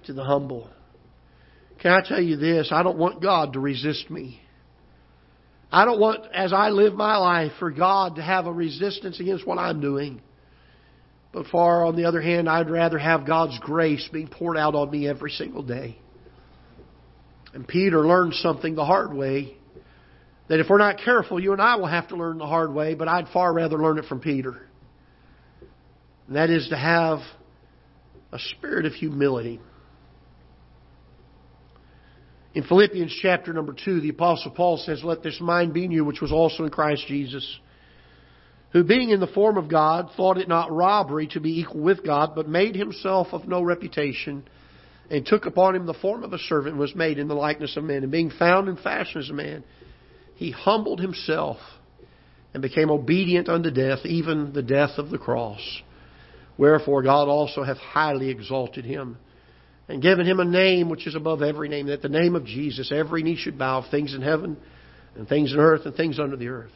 to 0.05 0.13
the 0.13 0.23
humble. 0.23 0.69
Can 1.79 1.91
I 1.91 2.07
tell 2.07 2.21
you 2.21 2.35
this? 2.35 2.69
I 2.71 2.83
don't 2.83 2.99
want 2.99 3.19
God 3.19 3.53
to 3.53 3.59
resist 3.59 4.11
me. 4.11 4.39
I 5.71 5.85
don't 5.85 5.99
want, 5.99 6.23
as 6.35 6.53
I 6.53 6.69
live 6.69 6.93
my 6.93 7.17
life, 7.17 7.53
for 7.57 7.71
God 7.71 8.17
to 8.17 8.21
have 8.21 8.45
a 8.45 8.53
resistance 8.53 9.19
against 9.19 9.47
what 9.47 9.57
I'm 9.57 9.81
doing. 9.81 10.21
But 11.33 11.47
far 11.47 11.83
on 11.83 11.95
the 11.95 12.05
other 12.05 12.21
hand, 12.21 12.47
I'd 12.47 12.69
rather 12.69 12.99
have 12.99 13.25
God's 13.25 13.57
grace 13.57 14.07
being 14.13 14.27
poured 14.27 14.55
out 14.55 14.75
on 14.75 14.91
me 14.91 15.07
every 15.07 15.31
single 15.31 15.63
day. 15.63 15.97
And 17.55 17.67
Peter 17.67 18.05
learned 18.05 18.35
something 18.35 18.75
the 18.75 18.85
hard 18.85 19.15
way 19.15 19.57
that 20.51 20.59
if 20.59 20.67
we're 20.69 20.77
not 20.77 20.97
careful, 20.97 21.39
you 21.39 21.53
and 21.53 21.61
I 21.61 21.77
will 21.77 21.87
have 21.87 22.09
to 22.09 22.17
learn 22.17 22.37
the 22.37 22.45
hard 22.45 22.73
way, 22.73 22.93
but 22.93 23.07
I'd 23.07 23.29
far 23.29 23.53
rather 23.53 23.77
learn 23.77 23.97
it 23.97 24.03
from 24.03 24.19
Peter. 24.19 24.61
And 26.27 26.35
that 26.35 26.49
is 26.49 26.67
to 26.71 26.75
have 26.75 27.19
a 28.33 28.37
spirit 28.37 28.85
of 28.85 28.91
humility. 28.91 29.61
In 32.53 32.63
Philippians 32.63 33.17
chapter 33.21 33.53
number 33.53 33.73
2, 33.73 34.01
the 34.01 34.09
Apostle 34.09 34.51
Paul 34.51 34.75
says, 34.75 35.05
Let 35.05 35.23
this 35.23 35.39
mind 35.39 35.73
be 35.73 35.85
in 35.85 35.91
you, 35.91 36.03
which 36.03 36.19
was 36.19 36.33
also 36.33 36.65
in 36.65 36.69
Christ 36.69 37.05
Jesus, 37.07 37.59
who 38.73 38.83
being 38.83 39.11
in 39.11 39.21
the 39.21 39.27
form 39.27 39.57
of 39.57 39.69
God, 39.69 40.09
thought 40.17 40.37
it 40.37 40.49
not 40.49 40.69
robbery 40.69 41.27
to 41.27 41.39
be 41.39 41.61
equal 41.61 41.79
with 41.79 42.05
God, 42.05 42.35
but 42.35 42.49
made 42.49 42.75
himself 42.75 43.27
of 43.31 43.47
no 43.47 43.61
reputation, 43.61 44.43
and 45.09 45.25
took 45.25 45.45
upon 45.45 45.77
him 45.77 45.85
the 45.85 45.93
form 45.93 46.25
of 46.25 46.33
a 46.33 46.39
servant, 46.39 46.73
and 46.73 46.79
was 46.79 46.93
made 46.93 47.19
in 47.19 47.29
the 47.29 47.35
likeness 47.35 47.77
of 47.77 47.85
men. 47.85 48.03
And 48.03 48.11
being 48.11 48.31
found 48.31 48.67
in 48.67 48.75
fashion 48.75 49.21
as 49.21 49.29
a 49.29 49.33
man, 49.33 49.63
he 50.35 50.51
humbled 50.51 50.99
himself 50.99 51.57
and 52.53 52.61
became 52.61 52.89
obedient 52.89 53.47
unto 53.47 53.71
death, 53.71 53.99
even 54.05 54.53
the 54.53 54.63
death 54.63 54.97
of 54.97 55.09
the 55.09 55.17
cross. 55.17 55.61
Wherefore 56.57 57.03
God 57.03 57.27
also 57.27 57.63
hath 57.63 57.77
highly 57.77 58.29
exalted 58.29 58.85
him 58.85 59.17
and 59.87 60.01
given 60.01 60.25
him 60.25 60.39
a 60.39 60.45
name 60.45 60.89
which 60.89 61.07
is 61.07 61.15
above 61.15 61.41
every 61.41 61.69
name, 61.69 61.87
that 61.87 62.01
the 62.01 62.09
name 62.09 62.35
of 62.35 62.45
Jesus 62.45 62.91
every 62.93 63.23
knee 63.23 63.35
should 63.35 63.57
bow, 63.57 63.85
things 63.89 64.13
in 64.13 64.21
heaven 64.21 64.57
and 65.15 65.27
things 65.27 65.53
in 65.53 65.59
earth 65.59 65.85
and 65.85 65.95
things 65.95 66.19
under 66.19 66.37
the 66.37 66.47
earth. 66.47 66.71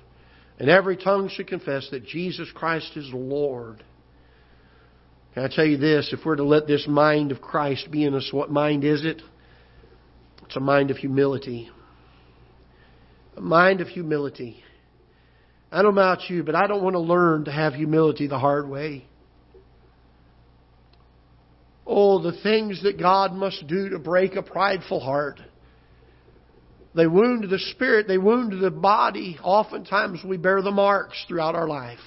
And 0.60 0.70
every 0.70 0.98
tongue 0.98 1.30
should 1.30 1.48
confess 1.48 1.90
that 1.92 2.06
Jesus 2.06 2.50
Christ 2.54 2.92
is 2.96 3.10
Lord. 3.14 3.84
Can 5.34 5.44
I 5.44 5.50
tell 5.54 5.66
you 5.66 5.78
this? 5.78 6.14
If 6.14 6.26
we're 6.26 6.38
to 6.38 6.46
let 6.46 6.68
this 6.68 6.88
mind 6.88 7.32
of 7.32 7.42
Christ 7.42 7.92
be 7.92 8.06
in 8.06 8.16
us, 8.16 8.30
what 8.32 8.50
mind 8.50 8.86
is 8.86 9.04
it? 9.04 9.22
It's 10.46 10.56
a 10.56 10.62
mind 10.62 10.92
of 10.92 10.98
humility 10.98 11.70
a 13.36 13.42
mind 13.42 13.82
of 13.82 13.88
humility. 13.88 14.64
I 15.72 15.82
don't 15.82 15.96
know 15.96 16.02
about 16.02 16.30
you, 16.30 16.44
but 16.44 16.56
I 16.56 16.68
don't 16.68 16.84
want 16.84 16.94
to 16.94 17.00
learn 17.00 17.46
to 17.46 17.52
have 17.52 17.74
humility 17.74 18.28
the 18.28 18.40
hard 18.40 18.70
way. 18.70 19.06
Oh, 21.86 22.22
the 22.22 22.40
things 22.42 22.82
that 22.84 23.00
God 23.00 23.34
must 23.34 23.68
do 23.68 23.90
to 23.90 24.00
break 24.00 24.36
a 24.36 24.42
prideful 24.42 25.00
heart. 25.00 25.40
They 26.96 27.08
wound 27.08 27.50
the 27.50 27.60
spirit, 27.60 28.08
they 28.08 28.18
wound 28.18 28.62
the 28.62 28.72
body. 28.72 29.38
Oftentimes 29.44 30.22
we 30.26 30.38
bear 30.38 30.62
the 30.62 30.72
marks 30.72 31.24
throughout 31.28 31.54
our 31.54 31.68
life. 31.68 32.00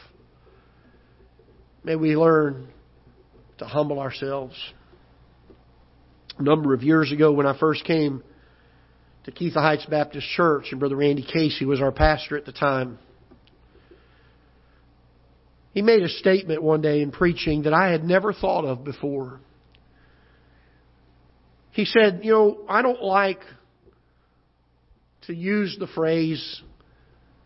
May 1.84 1.94
we 1.94 2.16
learn 2.16 2.68
to 3.58 3.66
humble 3.66 4.00
ourselves. 4.00 4.54
A 6.38 6.42
number 6.42 6.72
of 6.72 6.82
years 6.82 7.12
ago 7.12 7.32
when 7.32 7.46
I 7.46 7.58
first 7.58 7.84
came 7.84 8.22
to 9.24 9.32
Ketha 9.32 9.54
Heights 9.54 9.86
Baptist 9.86 10.26
Church, 10.28 10.68
and 10.70 10.80
Brother 10.80 10.96
Randy 10.96 11.22
Casey 11.22 11.64
was 11.64 11.80
our 11.80 11.92
pastor 11.92 12.36
at 12.36 12.46
the 12.46 12.52
time. 12.52 12.98
He 15.72 15.82
made 15.82 16.02
a 16.02 16.08
statement 16.08 16.62
one 16.62 16.80
day 16.80 17.02
in 17.02 17.10
preaching 17.10 17.62
that 17.62 17.74
I 17.74 17.90
had 17.90 18.04
never 18.04 18.32
thought 18.32 18.64
of 18.64 18.84
before. 18.84 19.40
He 21.72 21.84
said, 21.84 22.20
You 22.22 22.32
know, 22.32 22.58
I 22.68 22.82
don't 22.82 23.02
like 23.02 23.40
to 25.26 25.34
use 25.34 25.76
the 25.78 25.86
phrase 25.86 26.62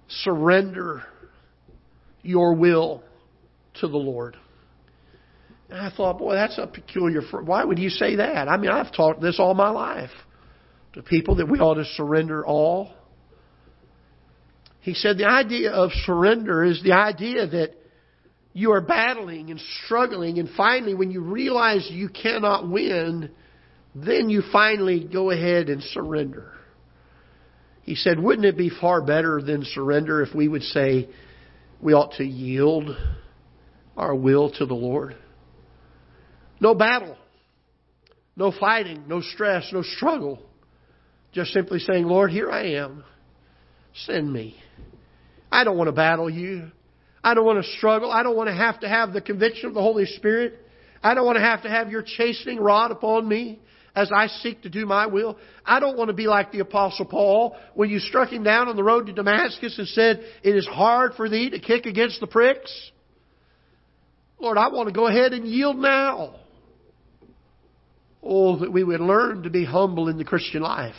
surrender 0.09 1.03
your 2.23 2.55
will 2.55 3.03
to 3.81 3.89
the 3.89 3.97
Lord. 3.97 4.37
And 5.69 5.81
I 5.81 5.91
thought, 5.95 6.19
boy, 6.19 6.35
that's 6.35 6.59
a 6.59 6.67
peculiar. 6.67 7.23
Why 7.45 7.65
would 7.65 7.79
you 7.79 7.89
say 7.89 8.17
that? 8.17 8.49
I 8.49 8.57
mean, 8.57 8.71
I've 8.71 8.95
taught 8.95 9.21
this 9.21 9.39
all 9.39 9.55
my 9.55 9.71
life 9.71 10.11
to 10.95 11.03
people 11.03 11.37
that 11.37 11.49
we 11.49 11.59
ought 11.59 11.75
to 11.75 11.85
surrender 11.85 12.45
all. 12.45 12.93
He 14.81 14.95
said 14.95 15.19
the 15.19 15.27
idea 15.29 15.71
of 15.71 15.91
surrender 16.05 16.65
is 16.65 16.83
the 16.83 16.93
idea 16.93 17.47
that 17.47 17.71
you 18.53 18.73
are 18.73 18.81
battling 18.81 19.51
and 19.51 19.61
struggling, 19.85 20.39
and 20.39 20.49
finally, 20.57 20.95
when 20.95 21.11
you 21.11 21.23
realize 21.23 21.89
you 21.91 22.09
cannot 22.09 22.69
win, 22.69 23.31
then 23.95 24.29
you 24.29 24.43
finally 24.53 25.09
go 25.11 25.31
ahead 25.31 25.69
and 25.69 25.83
surrender. 25.83 26.53
He 27.83 27.95
said, 27.95 28.19
Wouldn't 28.19 28.45
it 28.45 28.57
be 28.57 28.71
far 28.71 29.01
better 29.01 29.41
than 29.41 29.65
surrender 29.65 30.23
if 30.23 30.35
we 30.35 30.49
would 30.49 30.63
say 30.63 31.09
we 31.81 31.95
ought 31.95 32.13
to 32.19 32.25
yield 32.25 32.97
our 33.97 34.15
will 34.15 34.51
to 34.53 34.67
the 34.67 34.75
Lord? 34.75 35.17
No 36.61 36.75
battle, 36.75 37.17
no 38.37 38.53
fighting, 38.53 39.05
no 39.09 39.21
stress, 39.21 39.69
no 39.73 39.83
struggle. 39.83 40.43
Just 41.33 41.53
simply 41.53 41.79
saying, 41.79 42.05
Lord, 42.05 42.31
here 42.31 42.51
I 42.51 42.75
am. 42.75 43.05
Send 44.07 44.33
me. 44.33 44.57
I 45.51 45.65
don't 45.65 45.77
want 45.77 45.89
to 45.89 45.93
battle 45.93 46.29
you. 46.29 46.71
I 47.25 47.35
don't 47.35 47.45
want 47.45 47.63
to 47.65 47.71
struggle. 47.73 48.11
I 48.11 48.23
don't 48.23 48.37
want 48.37 48.49
to 48.49 48.55
have 48.55 48.81
to 48.81 48.89
have 48.89 49.13
the 49.13 49.21
conviction 49.21 49.69
of 49.69 49.75
the 49.75 49.81
Holy 49.81 50.07
Spirit. 50.07 50.59
I 51.03 51.15
don't 51.15 51.25
want 51.25 51.37
to 51.37 51.43
have 51.43 51.63
to 51.63 51.69
have 51.69 51.91
your 51.91 52.03
chastening 52.03 52.59
rod 52.59 52.91
upon 52.91 53.29
me 53.29 53.61
as 53.95 54.11
I 54.15 54.27
seek 54.27 54.63
to 54.63 54.71
do 54.71 54.87
my 54.87 55.07
will. 55.07 55.39
I 55.65 55.81
don't 55.81 55.97
want 55.97 56.09
to 56.09 56.15
be 56.15 56.27
like 56.27 56.53
the 56.53 56.61
Apostle 56.61 57.05
Paul 57.05 57.57
when 57.75 57.91
you 57.91 57.99
struck 57.99 58.31
him 58.31 58.43
down 58.43 58.69
on 58.69 58.77
the 58.77 58.85
road 58.85 59.07
to 59.07 59.13
Damascus 59.13 59.79
and 59.79 59.89
said, 59.89 60.25
It 60.43 60.57
is 60.57 60.67
hard 60.67 61.15
for 61.15 61.29
thee 61.29 61.51
to 61.51 61.59
kick 61.59 61.87
against 61.87 62.21
the 62.21 62.27
pricks. 62.27 62.91
Lord, 64.39 64.59
I 64.59 64.69
want 64.69 64.89
to 64.89 64.95
go 64.95 65.07
ahead 65.07 65.33
and 65.33 65.47
yield 65.47 65.77
now. 65.77 66.37
Oh, 68.23 68.59
that 68.59 68.73
we 68.73 68.83
would 68.83 69.01
learn 69.01 69.43
to 69.43 69.51
be 69.51 69.65
humble 69.65 70.09
in 70.09 70.17
the 70.17 70.25
Christian 70.25 70.63
life. 70.63 70.95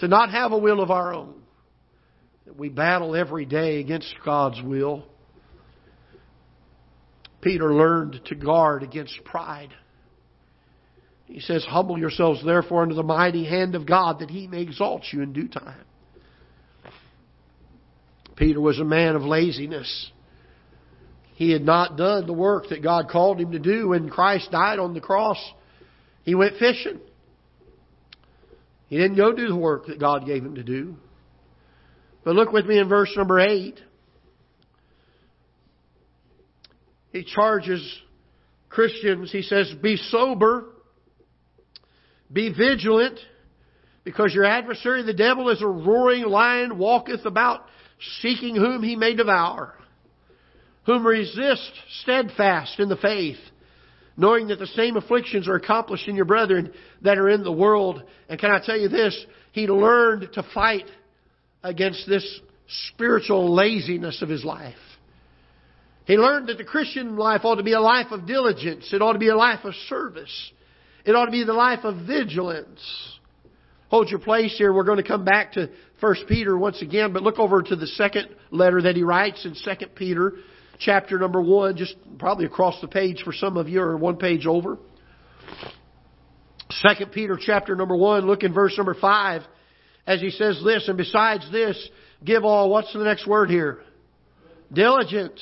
To 0.00 0.08
not 0.08 0.30
have 0.30 0.52
a 0.52 0.58
will 0.58 0.80
of 0.80 0.90
our 0.90 1.14
own 1.14 1.40
we 2.56 2.68
battle 2.68 3.14
every 3.14 3.44
day 3.44 3.80
against 3.80 4.14
God's 4.24 4.60
will. 4.62 5.04
Peter 7.40 7.72
learned 7.72 8.20
to 8.26 8.34
guard 8.34 8.82
against 8.82 9.24
pride. 9.24 9.70
He 11.26 11.40
says, 11.40 11.64
Humble 11.64 11.98
yourselves 11.98 12.44
therefore 12.44 12.82
under 12.82 12.94
the 12.94 13.02
mighty 13.02 13.44
hand 13.44 13.74
of 13.74 13.86
God 13.86 14.18
that 14.18 14.30
he 14.30 14.46
may 14.46 14.62
exalt 14.62 15.04
you 15.12 15.22
in 15.22 15.32
due 15.32 15.48
time. 15.48 15.84
Peter 18.36 18.60
was 18.60 18.80
a 18.80 18.84
man 18.84 19.16
of 19.16 19.22
laziness. 19.22 20.10
He 21.34 21.52
had 21.52 21.62
not 21.62 21.96
done 21.96 22.26
the 22.26 22.32
work 22.32 22.68
that 22.70 22.82
God 22.82 23.08
called 23.08 23.40
him 23.40 23.52
to 23.52 23.58
do 23.58 23.88
when 23.88 24.10
Christ 24.10 24.50
died 24.50 24.78
on 24.78 24.92
the 24.92 25.00
cross. 25.00 25.38
He 26.24 26.34
went 26.34 26.58
fishing. 26.58 27.00
He 28.90 28.98
didn't 28.98 29.16
go 29.16 29.32
do 29.32 29.46
the 29.46 29.56
work 29.56 29.86
that 29.86 30.00
God 30.00 30.26
gave 30.26 30.44
him 30.44 30.56
to 30.56 30.64
do. 30.64 30.96
But 32.24 32.34
look 32.34 32.52
with 32.52 32.66
me 32.66 32.78
in 32.78 32.88
verse 32.88 33.10
number 33.16 33.38
8. 33.38 33.80
He 37.12 37.24
charges 37.24 37.80
Christians, 38.68 39.30
he 39.30 39.42
says, 39.42 39.72
Be 39.80 39.96
sober, 39.96 40.66
be 42.32 42.52
vigilant, 42.52 43.18
because 44.02 44.34
your 44.34 44.44
adversary, 44.44 45.04
the 45.04 45.14
devil, 45.14 45.50
is 45.50 45.62
a 45.62 45.66
roaring 45.66 46.24
lion, 46.24 46.76
walketh 46.76 47.24
about, 47.24 47.66
seeking 48.20 48.56
whom 48.56 48.82
he 48.82 48.96
may 48.96 49.14
devour. 49.14 49.74
Whom 50.86 51.06
resist 51.06 51.70
steadfast 52.02 52.80
in 52.80 52.88
the 52.88 52.96
faith, 52.96 53.38
knowing 54.16 54.48
that 54.48 54.58
the 54.58 54.66
same 54.66 54.96
afflictions 54.96 55.48
are 55.48 55.54
accomplished 55.54 56.08
in 56.08 56.16
your 56.16 56.24
brethren 56.24 56.72
that 57.02 57.18
are 57.18 57.28
in 57.28 57.42
the 57.42 57.52
world. 57.52 58.02
And 58.28 58.38
can 58.38 58.50
I 58.50 58.60
tell 58.64 58.78
you 58.78 58.88
this? 58.88 59.18
He 59.52 59.66
learned 59.66 60.28
to 60.34 60.42
fight 60.54 60.86
against 61.62 62.08
this 62.08 62.40
spiritual 62.92 63.54
laziness 63.54 64.22
of 64.22 64.28
his 64.28 64.44
life. 64.44 64.74
He 66.06 66.16
learned 66.16 66.48
that 66.48 66.58
the 66.58 66.64
Christian 66.64 67.16
life 67.16 67.42
ought 67.44 67.56
to 67.56 67.62
be 67.62 67.72
a 67.72 67.80
life 67.80 68.10
of 68.10 68.26
diligence. 68.26 68.92
It 68.92 69.02
ought 69.02 69.12
to 69.12 69.18
be 69.18 69.28
a 69.28 69.36
life 69.36 69.64
of 69.64 69.74
service. 69.88 70.52
It 71.04 71.14
ought 71.14 71.26
to 71.26 71.30
be 71.30 71.44
the 71.44 71.52
life 71.52 71.84
of 71.84 72.06
vigilance. 72.06 72.80
Hold 73.88 74.08
your 74.08 74.20
place 74.20 74.54
here. 74.56 74.72
We're 74.72 74.84
going 74.84 75.02
to 75.02 75.06
come 75.06 75.24
back 75.24 75.52
to 75.52 75.68
1 76.00 76.14
Peter 76.28 76.56
once 76.56 76.80
again, 76.80 77.12
but 77.12 77.22
look 77.22 77.38
over 77.38 77.62
to 77.62 77.76
the 77.76 77.86
second 77.86 78.28
letter 78.50 78.82
that 78.82 78.96
he 78.96 79.02
writes 79.02 79.44
in 79.44 79.54
2 79.54 79.86
Peter, 79.94 80.34
chapter 80.80 81.18
number 81.18 81.40
1, 81.40 81.76
just 81.76 81.94
probably 82.18 82.46
across 82.46 82.80
the 82.80 82.88
page 82.88 83.22
for 83.22 83.32
some 83.32 83.56
of 83.56 83.68
you, 83.68 83.80
or 83.80 83.96
one 83.96 84.16
page 84.16 84.46
over. 84.46 84.78
Second 86.70 87.12
Peter, 87.12 87.38
chapter 87.40 87.76
number 87.76 87.96
1, 87.96 88.26
look 88.26 88.42
in 88.42 88.52
verse 88.52 88.76
number 88.76 88.94
5 88.94 89.42
as 90.06 90.20
he 90.20 90.30
says 90.30 90.60
this, 90.64 90.88
and 90.88 90.96
besides 90.96 91.50
this, 91.52 91.88
give 92.24 92.44
all, 92.44 92.70
what's 92.70 92.92
the 92.92 93.04
next 93.04 93.26
word 93.26 93.50
here? 93.50 93.78
Diligence. 94.72 95.40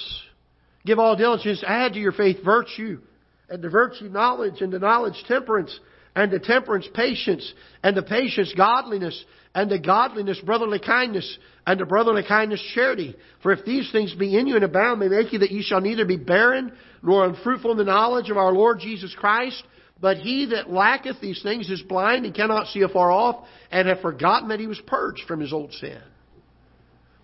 Give 0.85 0.99
all 0.99 1.17
diligence, 1.17 1.63
add 1.67 1.95
to 1.95 1.99
your 1.99 2.13
faith 2.13 2.39
virtue, 2.45 3.01
and 3.49 3.63
to 3.63 3.71
virtue 3.71 4.09
knowledge, 4.09 4.61
and 4.61 4.73
to 4.73 4.79
knowledge 4.79 5.23
temperance, 5.27 5.79
and 6.15 6.31
to 6.31 6.39
temperance 6.39 6.87
patience, 6.95 7.53
and 7.83 7.97
to 7.97 8.03
patience 8.03 8.53
godliness, 8.57 9.25
and 9.59 9.71
to 9.71 9.79
godliness 9.81 10.39
brotherly 10.39 10.79
kindness, 10.79 11.37
and 11.67 11.81
to 11.81 11.85
brotherly 11.85 12.23
kindness 12.23 12.63
charity. 12.77 13.17
For 13.43 13.51
if 13.51 13.65
these 13.65 13.91
things 13.91 14.15
be 14.15 14.39
in 14.39 14.47
you 14.47 14.55
and 14.55 14.63
abound, 14.63 15.03
they 15.03 15.09
make 15.09 15.33
you 15.33 15.41
that 15.41 15.51
ye 15.51 15.65
shall 15.65 15.81
neither 15.81 16.05
be 16.05 16.17
barren 16.17 16.71
nor 17.03 17.27
unfruitful 17.27 17.73
in 17.73 17.77
the 17.77 17.83
knowledge 17.83 18.31
of 18.31 18.37
our 18.37 18.53
Lord 18.53 18.79
Jesus 18.79 19.13
Christ. 19.19 19.61
But 20.01 20.19
he 20.19 20.47
that 20.53 20.71
lacketh 20.71 21.21
these 21.21 21.43
things 21.43 21.69
is 21.71 21.83
blind 21.83 22.25
and 22.25 22.33
cannot 22.33 22.69
see 22.69 22.83
afar 22.83 23.11
off, 23.11 23.49
and 23.73 23.89
hath 23.89 24.01
forgotten 24.01 24.51
that 24.51 24.61
he 24.61 24.69
was 24.69 24.81
purged 24.87 25.23
from 25.27 25.41
his 25.41 25.53
old 25.53 25.73
sin. 25.73 26.01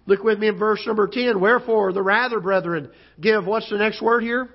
Look 0.06 0.24
with 0.24 0.40
me 0.40 0.48
in 0.48 0.58
verse 0.58 0.84
number 0.88 1.06
10. 1.06 1.38
Wherefore, 1.38 1.92
the 1.92 2.02
rather, 2.02 2.40
brethren, 2.40 2.90
give, 3.20 3.46
what's 3.46 3.70
the 3.70 3.78
next 3.78 4.02
word 4.02 4.24
here? 4.24 4.48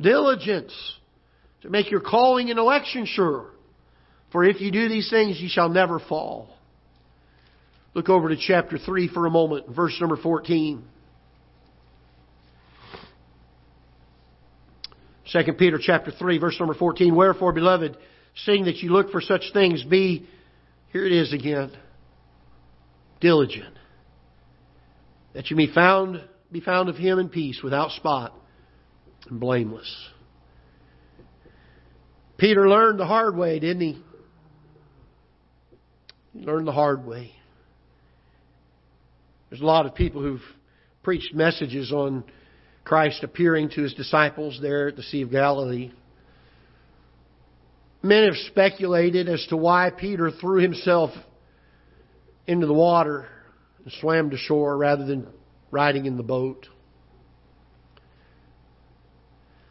Diligence 0.00 0.72
to 1.62 1.70
make 1.70 1.90
your 1.90 2.00
calling 2.00 2.50
and 2.50 2.58
election 2.60 3.04
sure. 3.04 3.50
For 4.30 4.44
if 4.44 4.60
you 4.60 4.70
do 4.70 4.88
these 4.88 5.10
things, 5.10 5.40
you 5.40 5.48
shall 5.48 5.68
never 5.68 5.98
fall. 5.98 6.54
Look 7.94 8.08
over 8.08 8.28
to 8.28 8.36
chapter 8.36 8.76
3 8.76 9.08
for 9.08 9.26
a 9.26 9.30
moment, 9.30 9.74
verse 9.74 9.96
number 10.00 10.16
14. 10.16 10.84
2 15.32 15.52
Peter 15.54 15.78
chapter 15.80 16.10
3 16.10 16.38
verse 16.38 16.56
number 16.58 16.74
14, 16.74 17.14
Wherefore, 17.14 17.52
beloved, 17.52 17.96
seeing 18.44 18.64
that 18.64 18.78
you 18.78 18.90
look 18.90 19.10
for 19.10 19.20
such 19.20 19.44
things, 19.52 19.82
be, 19.84 20.26
here 20.92 21.06
it 21.06 21.12
is 21.12 21.32
again, 21.32 21.72
diligent, 23.20 23.74
that 25.32 25.50
you 25.50 25.56
may 25.56 25.72
found, 25.72 26.22
be 26.52 26.60
found 26.60 26.88
of 26.88 26.96
him 26.96 27.18
in 27.18 27.28
peace, 27.28 27.60
without 27.62 27.90
spot, 27.92 28.34
and 29.28 29.40
blameless. 29.40 30.08
Peter 32.36 32.68
learned 32.68 32.98
the 32.98 33.06
hard 33.06 33.36
way, 33.36 33.58
didn't 33.60 33.80
he? 33.80 34.02
He 36.32 36.40
learned 36.40 36.66
the 36.66 36.72
hard 36.72 37.06
way. 37.06 37.32
There's 39.50 39.62
a 39.62 39.66
lot 39.66 39.86
of 39.86 39.94
people 39.94 40.22
who've 40.22 40.40
preached 41.02 41.34
messages 41.34 41.92
on 41.92 42.24
Christ 42.84 43.22
appearing 43.22 43.70
to 43.70 43.82
his 43.82 43.94
disciples 43.94 44.58
there 44.60 44.88
at 44.88 44.96
the 44.96 45.02
Sea 45.02 45.22
of 45.22 45.30
Galilee. 45.30 45.90
Men 48.02 48.24
have 48.24 48.36
speculated 48.48 49.28
as 49.28 49.46
to 49.48 49.56
why 49.56 49.90
Peter 49.90 50.30
threw 50.30 50.60
himself 50.60 51.10
into 52.46 52.66
the 52.66 52.74
water 52.74 53.26
and 53.84 53.92
swam 54.00 54.30
to 54.30 54.36
shore 54.36 54.76
rather 54.76 55.06
than 55.06 55.26
riding 55.70 56.06
in 56.06 56.16
the 56.16 56.22
boat. 56.22 56.68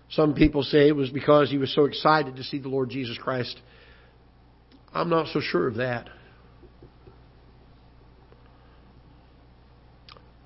Some 0.10 0.36
people 0.36 0.64
say 0.64 0.88
it 0.88 0.96
was 0.96 1.10
because 1.10 1.50
he 1.50 1.58
was 1.58 1.74
so 1.74 1.86
excited 1.86 2.36
to 2.36 2.44
see 2.44 2.60
the 2.60 2.70
Lord 2.70 2.90
Jesus 2.90 3.18
Christ. 3.18 3.60
I'm 4.94 5.10
not 5.10 5.28
so 5.28 5.40
sure 5.40 5.68
of 5.68 5.76
that. 5.76 6.10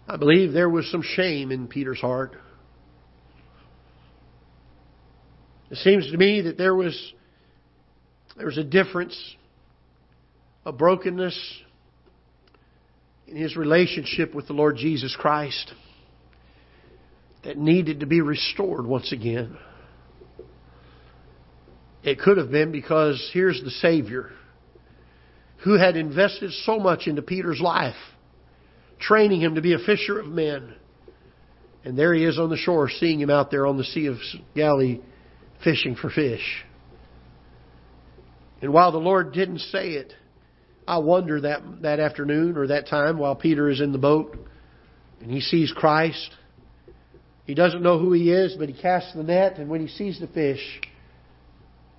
I 0.08 0.16
believe 0.16 0.54
there 0.54 0.70
was 0.70 0.90
some 0.90 1.02
shame 1.02 1.52
in 1.52 1.68
Peter's 1.68 2.00
heart. 2.00 2.36
It 5.70 5.78
seems 5.78 6.10
to 6.12 6.18
me 6.18 6.42
that 6.42 6.58
there 6.58 6.74
was 6.74 7.14
there 8.38 8.46
was 8.46 8.58
a 8.58 8.64
difference, 8.64 9.18
a 10.66 10.72
brokenness 10.72 11.38
in 13.28 13.36
his 13.36 13.58
relationship 13.58 14.34
with 14.34 14.48
the 14.48 14.54
Lord 14.54 14.78
Jesus 14.78 15.16
Christ 15.20 15.74
that 17.44 17.58
needed 17.58 18.00
to 18.00 18.06
be 18.06 18.22
restored 18.22 18.86
once 18.86 19.12
again. 19.12 19.58
It 22.04 22.20
could 22.20 22.38
have 22.38 22.52
been 22.52 22.72
because 22.72 23.30
here's 23.34 23.62
the 23.62 23.72
Savior 23.72 24.32
who 25.64 25.78
had 25.78 25.98
invested 25.98 26.52
so 26.64 26.80
much 26.80 27.08
into 27.08 27.22
Peter's 27.22 27.60
life, 27.60 27.96
training 29.00 29.42
him 29.42 29.56
to 29.56 29.62
be 29.62 29.74
a 29.74 29.80
fisher 29.80 30.20
of 30.20 30.28
men. 30.28 30.74
And 31.84 31.98
there 31.98 32.14
he 32.14 32.26
is 32.26 32.38
on 32.38 32.50
the 32.50 32.58
shore, 32.58 32.90
seeing 32.90 33.20
him 33.20 33.30
out 33.30 33.52
there 33.52 33.66
on 33.66 33.78
the 33.78 33.84
Sea 33.84 34.08
of 34.08 34.18
Galilee 34.56 35.00
fishing 35.64 35.96
for 35.96 36.10
fish. 36.10 36.66
And 38.62 38.74
while 38.74 38.92
the 38.92 38.98
Lord 38.98 39.34
didn't 39.34 39.60
say 39.60 39.92
it, 39.92 40.14
I 40.88 40.98
wonder 41.00 41.42
that, 41.42 41.82
that 41.82 42.00
afternoon 42.00 42.58
or 42.58 42.68
that 42.68 42.88
time 42.88 43.18
while 43.18 43.36
Peter 43.36 43.70
is 43.70 43.82
in 43.82 43.92
the 43.92 43.98
boat 43.98 44.38
and 45.22 45.30
he 45.30 45.42
sees 45.42 45.72
Christ. 45.72 46.32
He 47.46 47.54
doesn't 47.54 47.82
know 47.82 48.00
who 48.00 48.14
he 48.14 48.32
is, 48.32 48.56
but 48.58 48.70
he 48.70 48.80
casts 48.80 49.14
the 49.14 49.24
net, 49.24 49.58
and 49.58 49.70
when 49.70 49.82
he 49.82 49.88
sees 49.88 50.20
the 50.20 50.28
fish, 50.28 50.82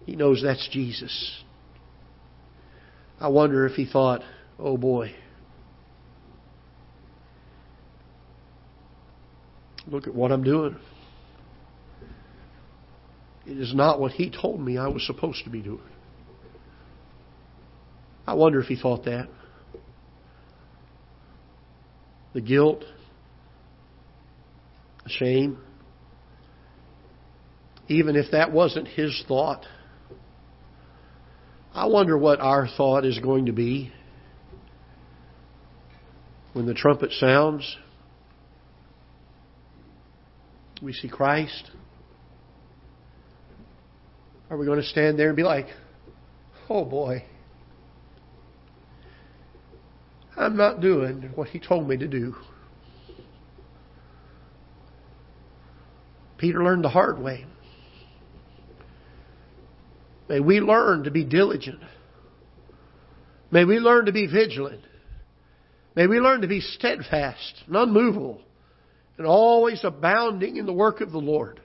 he 0.05 0.15
knows 0.15 0.43
that's 0.43 0.69
Jesus. 0.71 1.43
I 3.21 3.29
wonder 3.29 3.67
if 3.67 3.73
he 3.73 3.87
thought, 3.87 4.23
oh 4.59 4.77
boy, 4.77 5.15
look 9.91 10.07
at 10.07 10.15
what 10.15 10.33
I'm 10.33 10.45
doing. 10.45 10.77
It 13.47 13.59
is 13.59 13.75
not 13.75 13.99
what 13.99 14.13
he 14.13 14.31
told 14.31 14.61
me 14.61 14.77
I 14.77 14.89
was 14.89 15.07
supposed 15.07 15.45
to 15.45 15.51
be 15.51 15.63
doing. 15.63 15.81
I 18.27 18.35
wonder 18.35 18.61
if 18.61 18.67
he 18.67 18.77
thought 18.77 19.05
that. 19.07 19.29
The 22.35 22.43
guilt, 22.43 22.85
the 25.05 25.11
shame, 25.11 25.59
even 27.89 28.17
if 28.17 28.33
that 28.33 28.53
wasn't 28.53 28.87
his 28.87 29.25
thought, 29.27 29.65
I 31.73 31.87
wonder 31.87 32.19
what 32.19 32.41
our 32.41 32.69
thought 32.69 33.07
is 33.07 33.19
going 33.19 33.47
to 33.47 33.53
be 33.53 33.93
when 36.53 36.67
the 36.67 36.75
trumpet 36.75 37.13
sounds. 37.13 37.77
We 40.83 40.93
see 40.93 41.09
Christ. 41.09 41.71
Are 44.51 44.57
we 44.57 44.65
going 44.67 44.81
to 44.81 44.87
stand 44.87 45.19
there 45.19 45.29
and 45.29 45.37
be 45.37 45.43
like, 45.43 45.67
oh 46.71 46.85
boy, 46.85 47.25
I'm 50.37 50.57
not 50.57 50.81
doing 50.81 51.33
what 51.35 51.49
he 51.49 51.59
told 51.59 51.89
me 51.89 51.97
to 51.97 52.07
do. 52.07 52.35
Peter 56.39 56.63
learned 56.63 56.85
the 56.85 56.89
hard 56.89 57.19
way. 57.19 57.45
May 60.29 60.39
we 60.39 60.61
learn 60.61 61.05
to 61.05 61.11
be 61.11 61.25
diligent. 61.25 61.81
May 63.51 63.65
we 63.65 63.81
learn 63.81 64.07
to 64.07 64.13
be 64.13 64.27
vigilant. 64.27 64.85
May 65.97 66.07
we 66.07 66.21
learn 66.21 66.43
to 66.43 66.47
be 66.47 66.61
steadfast 66.61 67.65
and 67.67 67.75
unmovable 67.75 68.41
and 69.19 69.27
always 69.27 69.81
abounding 69.83 70.57
in 70.57 70.65
the 70.65 70.73
work 70.73 71.01
of 71.01 71.11
the 71.11 71.19
Lord. 71.19 71.61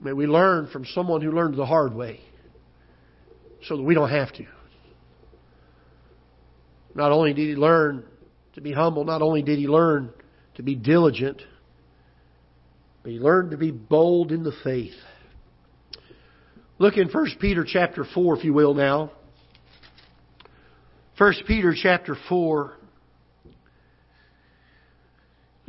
May 0.00 0.14
we 0.14 0.26
learn 0.26 0.68
from 0.72 0.86
someone 0.86 1.20
who 1.20 1.30
learned 1.30 1.56
the 1.56 1.66
hard 1.66 1.94
way 1.94 2.20
so 3.66 3.76
that 3.76 3.82
we 3.82 3.94
don't 3.94 4.08
have 4.08 4.32
to. 4.32 4.46
Not 6.94 7.12
only 7.12 7.34
did 7.34 7.48
he 7.48 7.54
learn 7.54 8.04
to 8.54 8.62
be 8.62 8.72
humble, 8.72 9.04
not 9.04 9.20
only 9.20 9.42
did 9.42 9.58
he 9.58 9.68
learn 9.68 10.10
to 10.54 10.62
be 10.62 10.74
diligent, 10.74 11.42
but 13.02 13.12
he 13.12 13.18
learned 13.18 13.50
to 13.50 13.58
be 13.58 13.70
bold 13.70 14.32
in 14.32 14.42
the 14.42 14.52
faith. 14.64 14.94
Look 16.78 16.96
in 16.96 17.08
1 17.08 17.26
Peter 17.38 17.64
chapter 17.68 18.04
4, 18.14 18.38
if 18.38 18.44
you 18.44 18.54
will, 18.54 18.72
now. 18.72 19.12
1 21.18 21.34
Peter 21.46 21.74
chapter 21.76 22.16
4. 22.30 22.76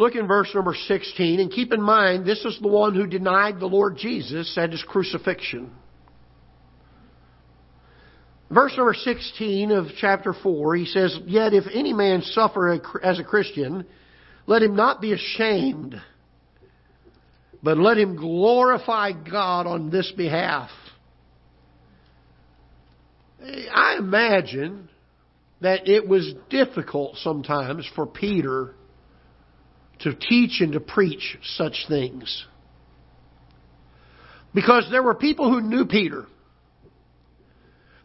Look 0.02 0.16
in 0.16 0.26
verse 0.26 0.50
number 0.56 0.74
16, 0.74 1.40
and 1.40 1.52
keep 1.52 1.72
in 1.72 1.80
mind, 1.80 2.26
this 2.26 2.44
is 2.44 2.58
the 2.60 2.68
one 2.68 2.96
who 2.96 3.06
denied 3.06 3.60
the 3.60 3.68
Lord 3.68 3.98
Jesus 3.98 4.58
at 4.58 4.72
his 4.72 4.82
crucifixion. 4.82 5.70
Verse 8.50 8.74
number 8.76 8.96
16 8.96 9.70
of 9.70 9.86
chapter 10.00 10.34
4, 10.34 10.76
he 10.76 10.86
says, 10.86 11.16
Yet 11.28 11.54
if 11.54 11.66
any 11.72 11.94
man 11.94 12.24
suffer 12.24 12.82
as 13.04 13.20
a 13.20 13.24
Christian, 13.24 13.86
let 14.48 14.64
him 14.64 14.76
not 14.76 15.02
be 15.02 15.14
ashamed, 15.14 16.02
but 17.62 17.78
let 17.78 18.00
him 18.00 18.16
glorify 18.16 19.12
God 19.12 19.68
on 19.68 19.92
this 19.92 20.12
behalf. 20.18 20.72
I 23.40 23.98
imagine 24.00 24.90
that 25.62 25.88
it 25.88 26.08
was 26.08 26.34
difficult 26.50 27.18
sometimes 27.18 27.88
for 27.96 28.08
Peter 28.08 28.74
to 30.04 30.14
teach 30.16 30.62
and 30.62 30.74
to 30.74 30.80
preach 30.80 31.38
such 31.56 31.86
things. 31.88 32.46
Because 34.54 34.88
there 34.92 35.04
were 35.04 35.16
people 35.16 35.50
who 35.50 35.62
knew 35.62 35.86
Peter. 35.86 36.26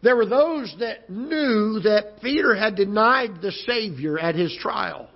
There 0.01 0.15
were 0.15 0.25
those 0.25 0.73
that 0.79 1.09
knew 1.09 1.79
that 1.81 2.21
Peter 2.21 2.55
had 2.55 2.75
denied 2.75 3.41
the 3.41 3.51
Savior 3.51 4.17
at 4.17 4.35
his 4.35 4.55
trial. 4.61 5.09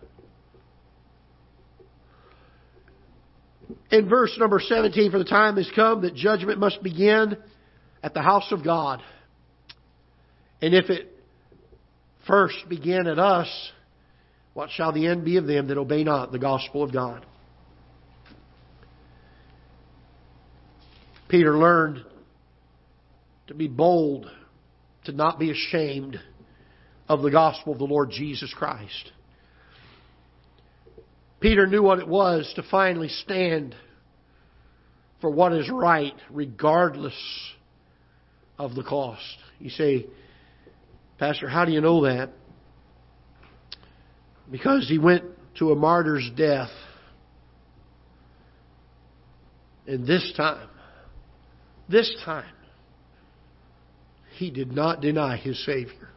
In 3.92 4.10
verse 4.10 4.36
number 4.40 4.60
17, 4.60 5.12
for 5.12 5.18
the 5.18 5.26
time 5.26 5.58
has 5.58 5.70
come 5.76 6.02
that 6.02 6.16
judgment 6.16 6.60
must 6.60 6.82
begin 6.82 7.38
at 8.02 8.14
the 8.14 8.22
house 8.22 8.52
of 8.52 8.64
God. 8.64 9.02
And 10.62 10.74
if 10.74 10.90
it 10.90 11.08
first 12.28 12.56
began 12.68 13.08
at 13.08 13.20
us, 13.20 13.48
what 14.54 14.70
shall 14.70 14.92
the 14.92 15.08
end 15.08 15.24
be 15.24 15.38
of 15.38 15.48
them 15.48 15.68
that 15.68 15.78
obey 15.78 16.04
not 16.04 16.32
the 16.32 16.40
gospel 16.40 16.84
of 16.84 16.92
God? 16.92 17.26
Peter 21.30 21.58
learned 21.58 22.04
to 23.48 23.54
be 23.54 23.68
bold 23.68 24.30
to 25.06 25.14
not 25.14 25.40
be 25.40 25.50
ashamed 25.50 26.20
of 27.08 27.22
the 27.22 27.32
gospel 27.32 27.74
of 27.74 27.80
the 27.80 27.86
Lord 27.86 28.12
Jesus 28.12 28.54
Christ. 28.54 29.12
Peter 31.40 31.66
knew 31.66 31.82
what 31.82 32.00
it 32.00 32.08
was 32.08 32.52
to 32.56 32.64
finally 32.70 33.08
stand 33.08 33.76
for 35.22 35.30
what 35.30 35.54
is 35.54 35.70
right, 35.70 36.14
regardless 36.30 37.14
of 38.60 38.76
the 38.76 38.84
cost. 38.84 39.38
You 39.60 39.70
say, 39.70 40.06
Pastor, 41.18 41.48
how 41.48 41.66
do 41.66 41.72
you 41.72 41.82
know 41.82 42.04
that? 42.04 42.30
Because 44.52 44.88
he 44.88 44.98
went 44.98 45.24
to 45.60 45.72
a 45.72 45.76
martyr's 45.76 46.30
death. 46.36 46.70
And 49.88 50.06
this 50.06 50.34
time, 50.36 50.68
this 51.90 52.14
time, 52.26 52.54
he 54.38 54.52
did 54.52 54.72
not 54.72 55.02
deny 55.02 55.38
his 55.38 55.64
Savior. 55.66 56.10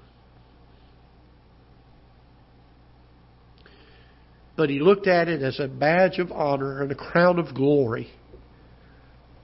But 4.56 4.70
he 4.70 4.80
looked 4.80 5.06
at 5.06 5.28
it 5.28 5.42
as 5.42 5.58
a 5.58 5.66
badge 5.66 6.18
of 6.18 6.30
honor 6.30 6.82
and 6.82 6.92
a 6.92 6.94
crown 6.94 7.38
of 7.38 7.54
glory 7.54 8.08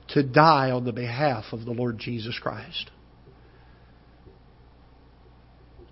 to 0.08 0.22
die 0.22 0.70
on 0.70 0.84
the 0.84 0.92
behalf 0.92 1.44
of 1.52 1.64
the 1.64 1.72
Lord 1.72 1.98
Jesus 1.98 2.38
Christ. 2.40 2.90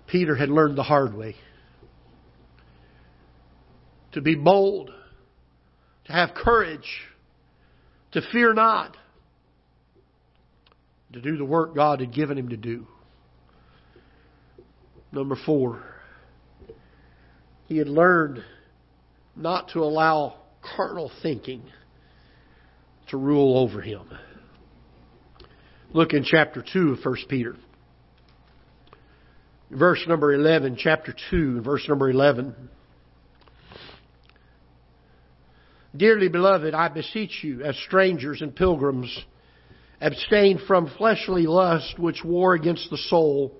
Peter 0.07 0.35
had 0.35 0.49
learned 0.49 0.77
the 0.77 0.83
hard 0.83 1.13
way 1.13 1.35
to 4.13 4.21
be 4.21 4.35
bold, 4.35 4.91
to 6.05 6.11
have 6.11 6.33
courage, 6.33 7.01
to 8.11 8.21
fear 8.31 8.53
not, 8.53 8.97
to 11.13 11.21
do 11.21 11.37
the 11.37 11.45
work 11.45 11.75
God 11.75 12.01
had 12.01 12.13
given 12.13 12.37
him 12.37 12.49
to 12.49 12.57
do. 12.57 12.87
Number 15.11 15.35
four, 15.45 15.83
he 17.67 17.77
had 17.77 17.87
learned 17.87 18.43
not 19.35 19.69
to 19.69 19.79
allow 19.79 20.35
carnal 20.75 21.11
thinking 21.21 21.63
to 23.09 23.17
rule 23.17 23.57
over 23.57 23.81
him. 23.81 24.01
Look 25.91 26.13
in 26.13 26.23
chapter 26.23 26.63
2 26.71 26.93
of 26.93 27.03
1 27.03 27.15
Peter. 27.27 27.55
Verse 29.71 30.03
number 30.07 30.33
11, 30.33 30.77
chapter 30.79 31.15
2, 31.31 31.61
verse 31.61 31.87
number 31.87 32.09
11. 32.09 32.55
Dearly 35.95 36.29
beloved, 36.29 36.73
I 36.73 36.87
beseech 36.89 37.43
you, 37.43 37.63
as 37.63 37.75
strangers 37.77 38.41
and 38.41 38.55
pilgrims, 38.55 39.25
abstain 39.99 40.59
from 40.67 40.91
fleshly 40.97 41.47
lust 41.47 41.97
which 41.97 42.23
war 42.23 42.53
against 42.53 42.89
the 42.89 42.97
soul, 42.97 43.57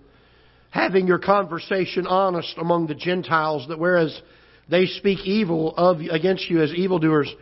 having 0.69 1.07
your 1.07 1.19
conversation 1.19 2.05
honest 2.05 2.55
among 2.57 2.87
the 2.87 2.95
Gentiles, 2.95 3.67
that 3.67 3.79
whereas 3.79 4.21
they 4.69 4.85
speak 4.85 5.25
evil 5.25 5.73
of 5.75 6.01
against 6.01 6.49
you 6.49 6.61
as 6.61 6.71
evildoers, 6.73 7.33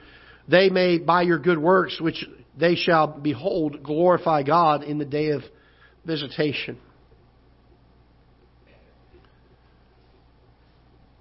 they 0.47 0.69
may 0.69 0.97
by 0.97 1.23
your 1.23 1.39
good 1.39 1.57
works 1.57 1.99
which 1.99 2.25
they 2.57 2.75
shall 2.75 3.07
behold 3.07 3.83
glorify 3.83 4.43
God 4.43 4.83
in 4.83 4.97
the 4.97 5.05
day 5.05 5.31
of 5.31 5.41
visitation. 6.05 6.77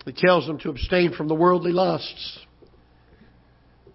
He 0.04 0.12
tells 0.12 0.46
them 0.46 0.60
to 0.60 0.70
abstain 0.70 1.12
from 1.14 1.26
the 1.26 1.34
worldly 1.34 1.72
lusts, 1.72 2.38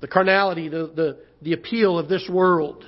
the 0.01 0.07
carnality, 0.07 0.67
the, 0.67 0.91
the, 0.95 1.17
the 1.41 1.53
appeal 1.53 1.97
of 1.97 2.09
this 2.09 2.27
world, 2.29 2.83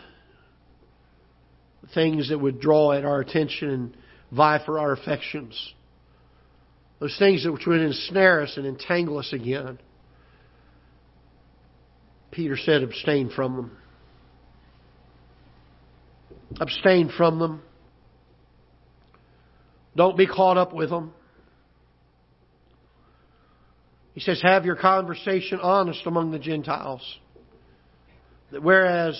things 1.93 2.29
that 2.29 2.39
would 2.39 2.59
draw 2.59 2.91
at 2.91 3.05
our 3.05 3.21
attention 3.21 3.69
and 3.69 3.97
vie 4.31 4.61
for 4.65 4.79
our 4.79 4.91
affections, 4.91 5.73
those 6.99 7.15
things 7.19 7.43
that 7.43 7.51
would 7.51 7.81
ensnare 7.81 8.41
us 8.41 8.57
and 8.57 8.65
entangle 8.65 9.19
us 9.19 9.31
again. 9.31 9.77
Peter 12.31 12.57
said, 12.57 12.81
abstain 12.81 13.29
from 13.29 13.55
them. 13.55 13.77
Abstain 16.59 17.11
from 17.15 17.37
them. 17.37 17.61
Don't 19.95 20.17
be 20.17 20.25
caught 20.25 20.57
up 20.57 20.73
with 20.73 20.89
them. 20.89 21.13
He 24.13 24.21
says, 24.21 24.41
have 24.43 24.65
your 24.65 24.75
conversation 24.75 25.59
honest 25.59 26.05
among 26.05 26.31
the 26.31 26.39
Gentiles. 26.39 27.01
That 28.51 28.61
whereas 28.61 29.19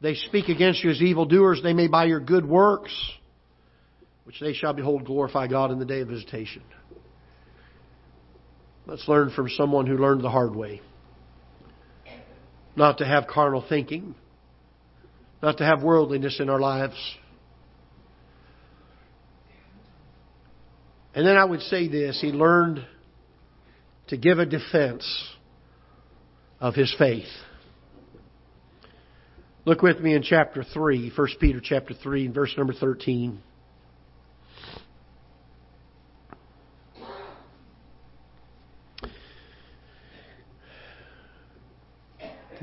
they 0.00 0.14
speak 0.14 0.48
against 0.48 0.84
you 0.84 0.90
as 0.90 1.02
evildoers, 1.02 1.60
they 1.62 1.72
may 1.72 1.88
by 1.88 2.04
your 2.04 2.20
good 2.20 2.46
works, 2.46 2.94
which 4.24 4.38
they 4.40 4.52
shall 4.52 4.72
behold, 4.72 5.04
glorify 5.04 5.48
God 5.48 5.72
in 5.72 5.78
the 5.78 5.84
day 5.84 6.00
of 6.00 6.08
visitation. 6.08 6.62
Let's 8.86 9.08
learn 9.08 9.30
from 9.30 9.48
someone 9.48 9.86
who 9.86 9.96
learned 9.96 10.22
the 10.22 10.30
hard 10.30 10.54
way. 10.54 10.80
Not 12.76 12.98
to 12.98 13.06
have 13.06 13.26
carnal 13.26 13.64
thinking. 13.68 14.14
Not 15.42 15.58
to 15.58 15.64
have 15.64 15.82
worldliness 15.82 16.38
in 16.38 16.48
our 16.48 16.60
lives. 16.60 16.96
And 21.14 21.26
then 21.26 21.36
I 21.36 21.44
would 21.44 21.60
say 21.62 21.88
this, 21.88 22.20
he 22.20 22.28
learned 22.28 22.84
to 24.08 24.16
give 24.16 24.38
a 24.38 24.46
defense 24.46 25.04
of 26.60 26.74
his 26.74 26.94
faith. 26.98 27.28
Look 29.64 29.80
with 29.80 30.00
me 30.00 30.14
in 30.14 30.22
chapter 30.22 30.62
3, 30.62 31.12
1 31.16 31.28
Peter 31.40 31.60
chapter 31.62 31.94
3, 31.94 32.28
verse 32.28 32.54
number 32.56 32.74
13. 32.74 33.40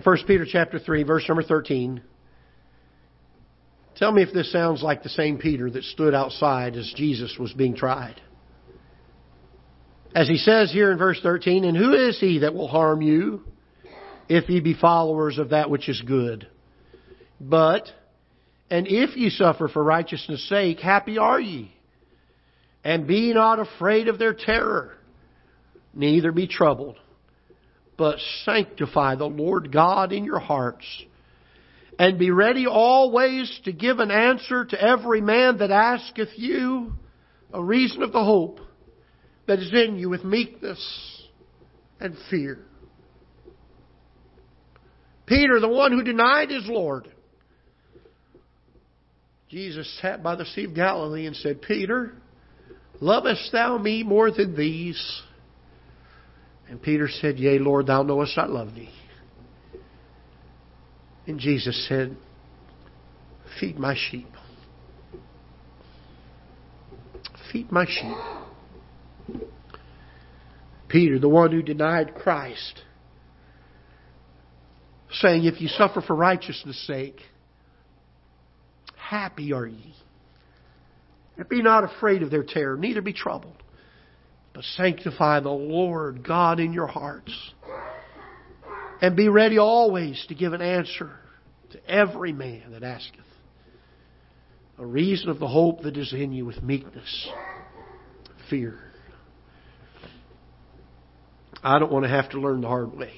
First 0.03 0.25
Peter 0.25 0.45
chapter 0.49 0.79
3, 0.79 1.03
verse 1.03 1.25
number 1.27 1.43
13. 1.43 2.01
Tell 3.97 4.11
me 4.11 4.23
if 4.23 4.33
this 4.33 4.51
sounds 4.51 4.81
like 4.81 5.03
the 5.03 5.09
same 5.09 5.37
Peter 5.37 5.69
that 5.69 5.83
stood 5.83 6.15
outside 6.15 6.75
as 6.75 6.91
Jesus 6.95 7.35
was 7.39 7.53
being 7.53 7.75
tried. 7.75 8.19
As 10.13 10.27
he 10.27 10.37
says 10.37 10.71
here 10.71 10.91
in 10.91 10.97
verse 10.97 11.19
13, 11.21 11.63
and 11.63 11.77
who 11.77 11.93
is 11.93 12.19
he 12.19 12.39
that 12.39 12.53
will 12.53 12.67
harm 12.67 13.01
you 13.01 13.43
if 14.27 14.49
ye 14.49 14.59
be 14.59 14.73
followers 14.73 15.37
of 15.37 15.49
that 15.49 15.69
which 15.69 15.87
is 15.87 16.01
good? 16.01 16.47
But, 17.39 17.87
and 18.69 18.87
if 18.87 19.15
ye 19.15 19.29
suffer 19.29 19.69
for 19.69 19.81
righteousness' 19.83 20.47
sake, 20.49 20.79
happy 20.79 21.17
are 21.17 21.39
ye. 21.39 21.73
And 22.83 23.07
be 23.07 23.33
not 23.33 23.59
afraid 23.59 24.09
of 24.09 24.19
their 24.19 24.33
terror, 24.33 24.97
neither 25.93 26.31
be 26.31 26.47
troubled, 26.47 26.97
but 27.95 28.17
sanctify 28.43 29.15
the 29.15 29.25
Lord 29.25 29.71
God 29.71 30.11
in 30.11 30.25
your 30.25 30.39
hearts, 30.39 30.85
and 31.97 32.19
be 32.19 32.31
ready 32.31 32.65
always 32.67 33.61
to 33.63 33.71
give 33.71 33.99
an 33.99 34.11
answer 34.11 34.65
to 34.65 34.81
every 34.81 35.21
man 35.21 35.59
that 35.59 35.71
asketh 35.71 36.37
you 36.37 36.93
a 37.53 37.63
reason 37.63 38.01
of 38.01 38.11
the 38.11 38.23
hope 38.23 38.59
that 39.47 39.59
is 39.59 39.71
in 39.73 39.97
you 39.97 40.09
with 40.09 40.23
meekness 40.23 41.27
and 41.99 42.15
fear. 42.29 42.59
Peter, 45.25 45.59
the 45.59 45.69
one 45.69 45.91
who 45.91 46.03
denied 46.03 46.49
his 46.49 46.67
Lord, 46.67 47.07
Jesus 49.49 49.99
sat 50.01 50.23
by 50.23 50.35
the 50.35 50.45
Sea 50.45 50.65
of 50.65 50.75
Galilee 50.75 51.25
and 51.25 51.35
said, 51.35 51.61
Peter, 51.61 52.13
lovest 52.99 53.51
thou 53.51 53.77
me 53.77 54.03
more 54.03 54.31
than 54.31 54.55
these? 54.55 55.21
And 56.69 56.81
Peter 56.81 57.09
said, 57.09 57.37
Yea, 57.37 57.59
Lord, 57.59 57.87
thou 57.87 58.03
knowest 58.03 58.37
I 58.37 58.45
love 58.45 58.73
thee. 58.73 58.89
And 61.27 61.37
Jesus 61.39 61.87
said, 61.87 62.15
Feed 63.59 63.77
my 63.77 63.95
sheep. 63.95 64.27
Feed 67.51 67.71
my 67.71 67.85
sheep. 67.85 68.40
Peter, 70.87 71.19
the 71.19 71.29
one 71.29 71.51
who 71.51 71.61
denied 71.61 72.15
Christ, 72.15 72.81
saying, 75.11 75.45
If 75.45 75.61
you 75.61 75.67
suffer 75.69 76.01
for 76.01 76.15
righteousness' 76.15 76.85
sake, 76.85 77.21
happy 78.97 79.53
are 79.53 79.65
ye. 79.65 79.93
And 81.37 81.47
be 81.47 81.61
not 81.61 81.83
afraid 81.83 82.23
of 82.23 82.29
their 82.29 82.43
terror, 82.43 82.77
neither 82.77 83.01
be 83.01 83.13
troubled, 83.13 83.63
but 84.53 84.63
sanctify 84.63 85.39
the 85.39 85.49
Lord 85.49 86.25
God 86.27 86.59
in 86.59 86.73
your 86.73 86.87
hearts. 86.87 87.53
And 89.01 89.15
be 89.15 89.29
ready 89.29 89.57
always 89.57 90.23
to 90.27 90.35
give 90.35 90.53
an 90.53 90.61
answer 90.61 91.09
to 91.71 91.89
every 91.89 92.33
man 92.33 92.71
that 92.71 92.83
asketh. 92.83 93.19
A 94.77 94.85
reason 94.85 95.29
of 95.29 95.39
the 95.39 95.47
hope 95.47 95.83
that 95.83 95.97
is 95.97 96.13
in 96.13 96.31
you 96.31 96.45
with 96.45 96.61
meekness, 96.61 97.29
fear. 98.49 98.90
I 101.63 101.79
don't 101.79 101.91
want 101.91 102.05
to 102.05 102.09
have 102.09 102.29
to 102.31 102.39
learn 102.39 102.61
the 102.61 102.67
hard 102.67 102.95
way. 102.95 103.13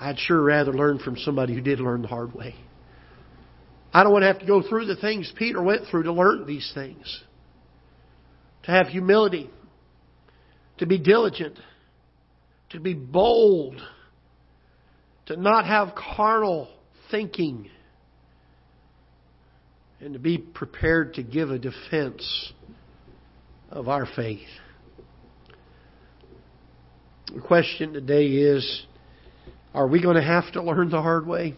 I'd 0.00 0.18
sure 0.18 0.42
rather 0.42 0.72
learn 0.72 0.98
from 0.98 1.16
somebody 1.16 1.54
who 1.54 1.60
did 1.60 1.80
learn 1.80 2.02
the 2.02 2.08
hard 2.08 2.34
way. 2.34 2.54
I 3.92 4.02
don't 4.02 4.12
want 4.12 4.22
to 4.22 4.26
have 4.26 4.38
to 4.40 4.46
go 4.46 4.62
through 4.62 4.86
the 4.86 4.96
things 4.96 5.32
Peter 5.36 5.62
went 5.62 5.86
through 5.90 6.04
to 6.04 6.12
learn 6.12 6.46
these 6.46 6.70
things. 6.74 7.22
To 8.64 8.70
have 8.70 8.88
humility, 8.88 9.50
to 10.78 10.86
be 10.86 10.98
diligent, 10.98 11.58
to 12.70 12.80
be 12.80 12.94
bold, 12.94 13.80
to 15.26 15.36
not 15.36 15.66
have 15.66 15.94
carnal 15.94 16.68
thinking, 17.10 17.70
and 20.00 20.12
to 20.12 20.18
be 20.18 20.38
prepared 20.38 21.14
to 21.14 21.22
give 21.22 21.50
a 21.50 21.58
defense 21.58 22.52
of 23.70 23.88
our 23.88 24.06
faith. 24.06 24.48
The 27.34 27.40
question 27.40 27.92
today 27.92 28.26
is 28.26 28.86
are 29.74 29.86
we 29.86 30.00
going 30.00 30.16
to 30.16 30.22
have 30.22 30.50
to 30.52 30.62
learn 30.62 30.88
the 30.88 31.02
hard 31.02 31.26
way? 31.26 31.54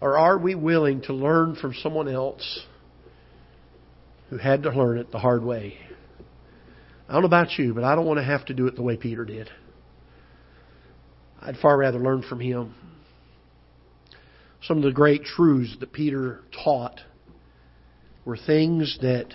Or 0.00 0.18
are 0.18 0.36
we 0.36 0.54
willing 0.54 1.00
to 1.02 1.14
learn 1.14 1.56
from 1.56 1.72
someone 1.74 2.06
else 2.06 2.60
who 4.28 4.36
had 4.36 4.64
to 4.64 4.70
learn 4.70 4.98
it 4.98 5.10
the 5.10 5.18
hard 5.18 5.42
way? 5.42 5.78
I 7.08 7.14
don't 7.14 7.22
know 7.22 7.26
about 7.26 7.58
you, 7.58 7.72
but 7.72 7.82
I 7.82 7.94
don't 7.94 8.04
want 8.04 8.18
to 8.18 8.24
have 8.24 8.44
to 8.46 8.54
do 8.54 8.66
it 8.66 8.76
the 8.76 8.82
way 8.82 8.96
Peter 8.96 9.24
did. 9.24 9.48
I'd 11.40 11.56
far 11.56 11.78
rather 11.78 11.98
learn 11.98 12.22
from 12.22 12.40
him. 12.40 12.74
Some 14.64 14.76
of 14.76 14.82
the 14.82 14.92
great 14.92 15.24
truths 15.24 15.76
that 15.80 15.92
Peter 15.92 16.40
taught 16.62 17.00
were 18.26 18.36
things 18.36 18.98
that 19.00 19.34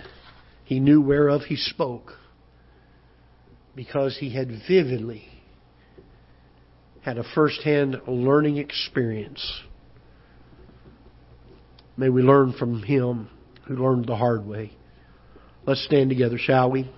he 0.64 0.78
knew 0.78 1.00
whereof 1.00 1.42
he 1.42 1.56
spoke 1.56 2.12
because 3.78 4.18
he 4.18 4.34
had 4.34 4.50
vividly 4.66 5.22
had 7.00 7.16
a 7.16 7.22
first-hand 7.32 7.96
learning 8.08 8.56
experience. 8.56 9.62
May 11.96 12.08
we 12.08 12.22
learn 12.22 12.54
from 12.54 12.82
him 12.82 13.28
who 13.68 13.76
learned 13.76 14.06
the 14.08 14.16
hard 14.16 14.44
way. 14.44 14.72
Let's 15.64 15.84
stand 15.84 16.10
together, 16.10 16.38
shall 16.38 16.72
we? 16.72 16.90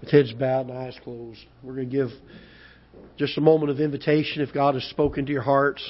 With 0.00 0.10
heads 0.10 0.32
bowed 0.32 0.68
and 0.68 0.78
eyes 0.78 0.98
closed. 1.04 1.38
We're 1.62 1.76
going 1.76 1.90
to 1.90 1.96
give 1.96 2.08
just 3.16 3.38
a 3.38 3.40
moment 3.40 3.70
of 3.70 3.78
invitation 3.78 4.42
if 4.42 4.52
God 4.52 4.74
has 4.74 4.82
spoken 4.90 5.26
to 5.26 5.32
your 5.32 5.42
hearts. 5.42 5.88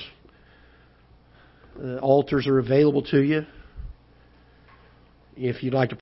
The 1.79 1.99
altars 1.99 2.47
are 2.47 2.59
available 2.59 3.05
to 3.05 3.23
you. 3.23 3.47
If 5.35 5.63
you'd 5.63 5.73
like 5.73 5.89
to 5.89 5.93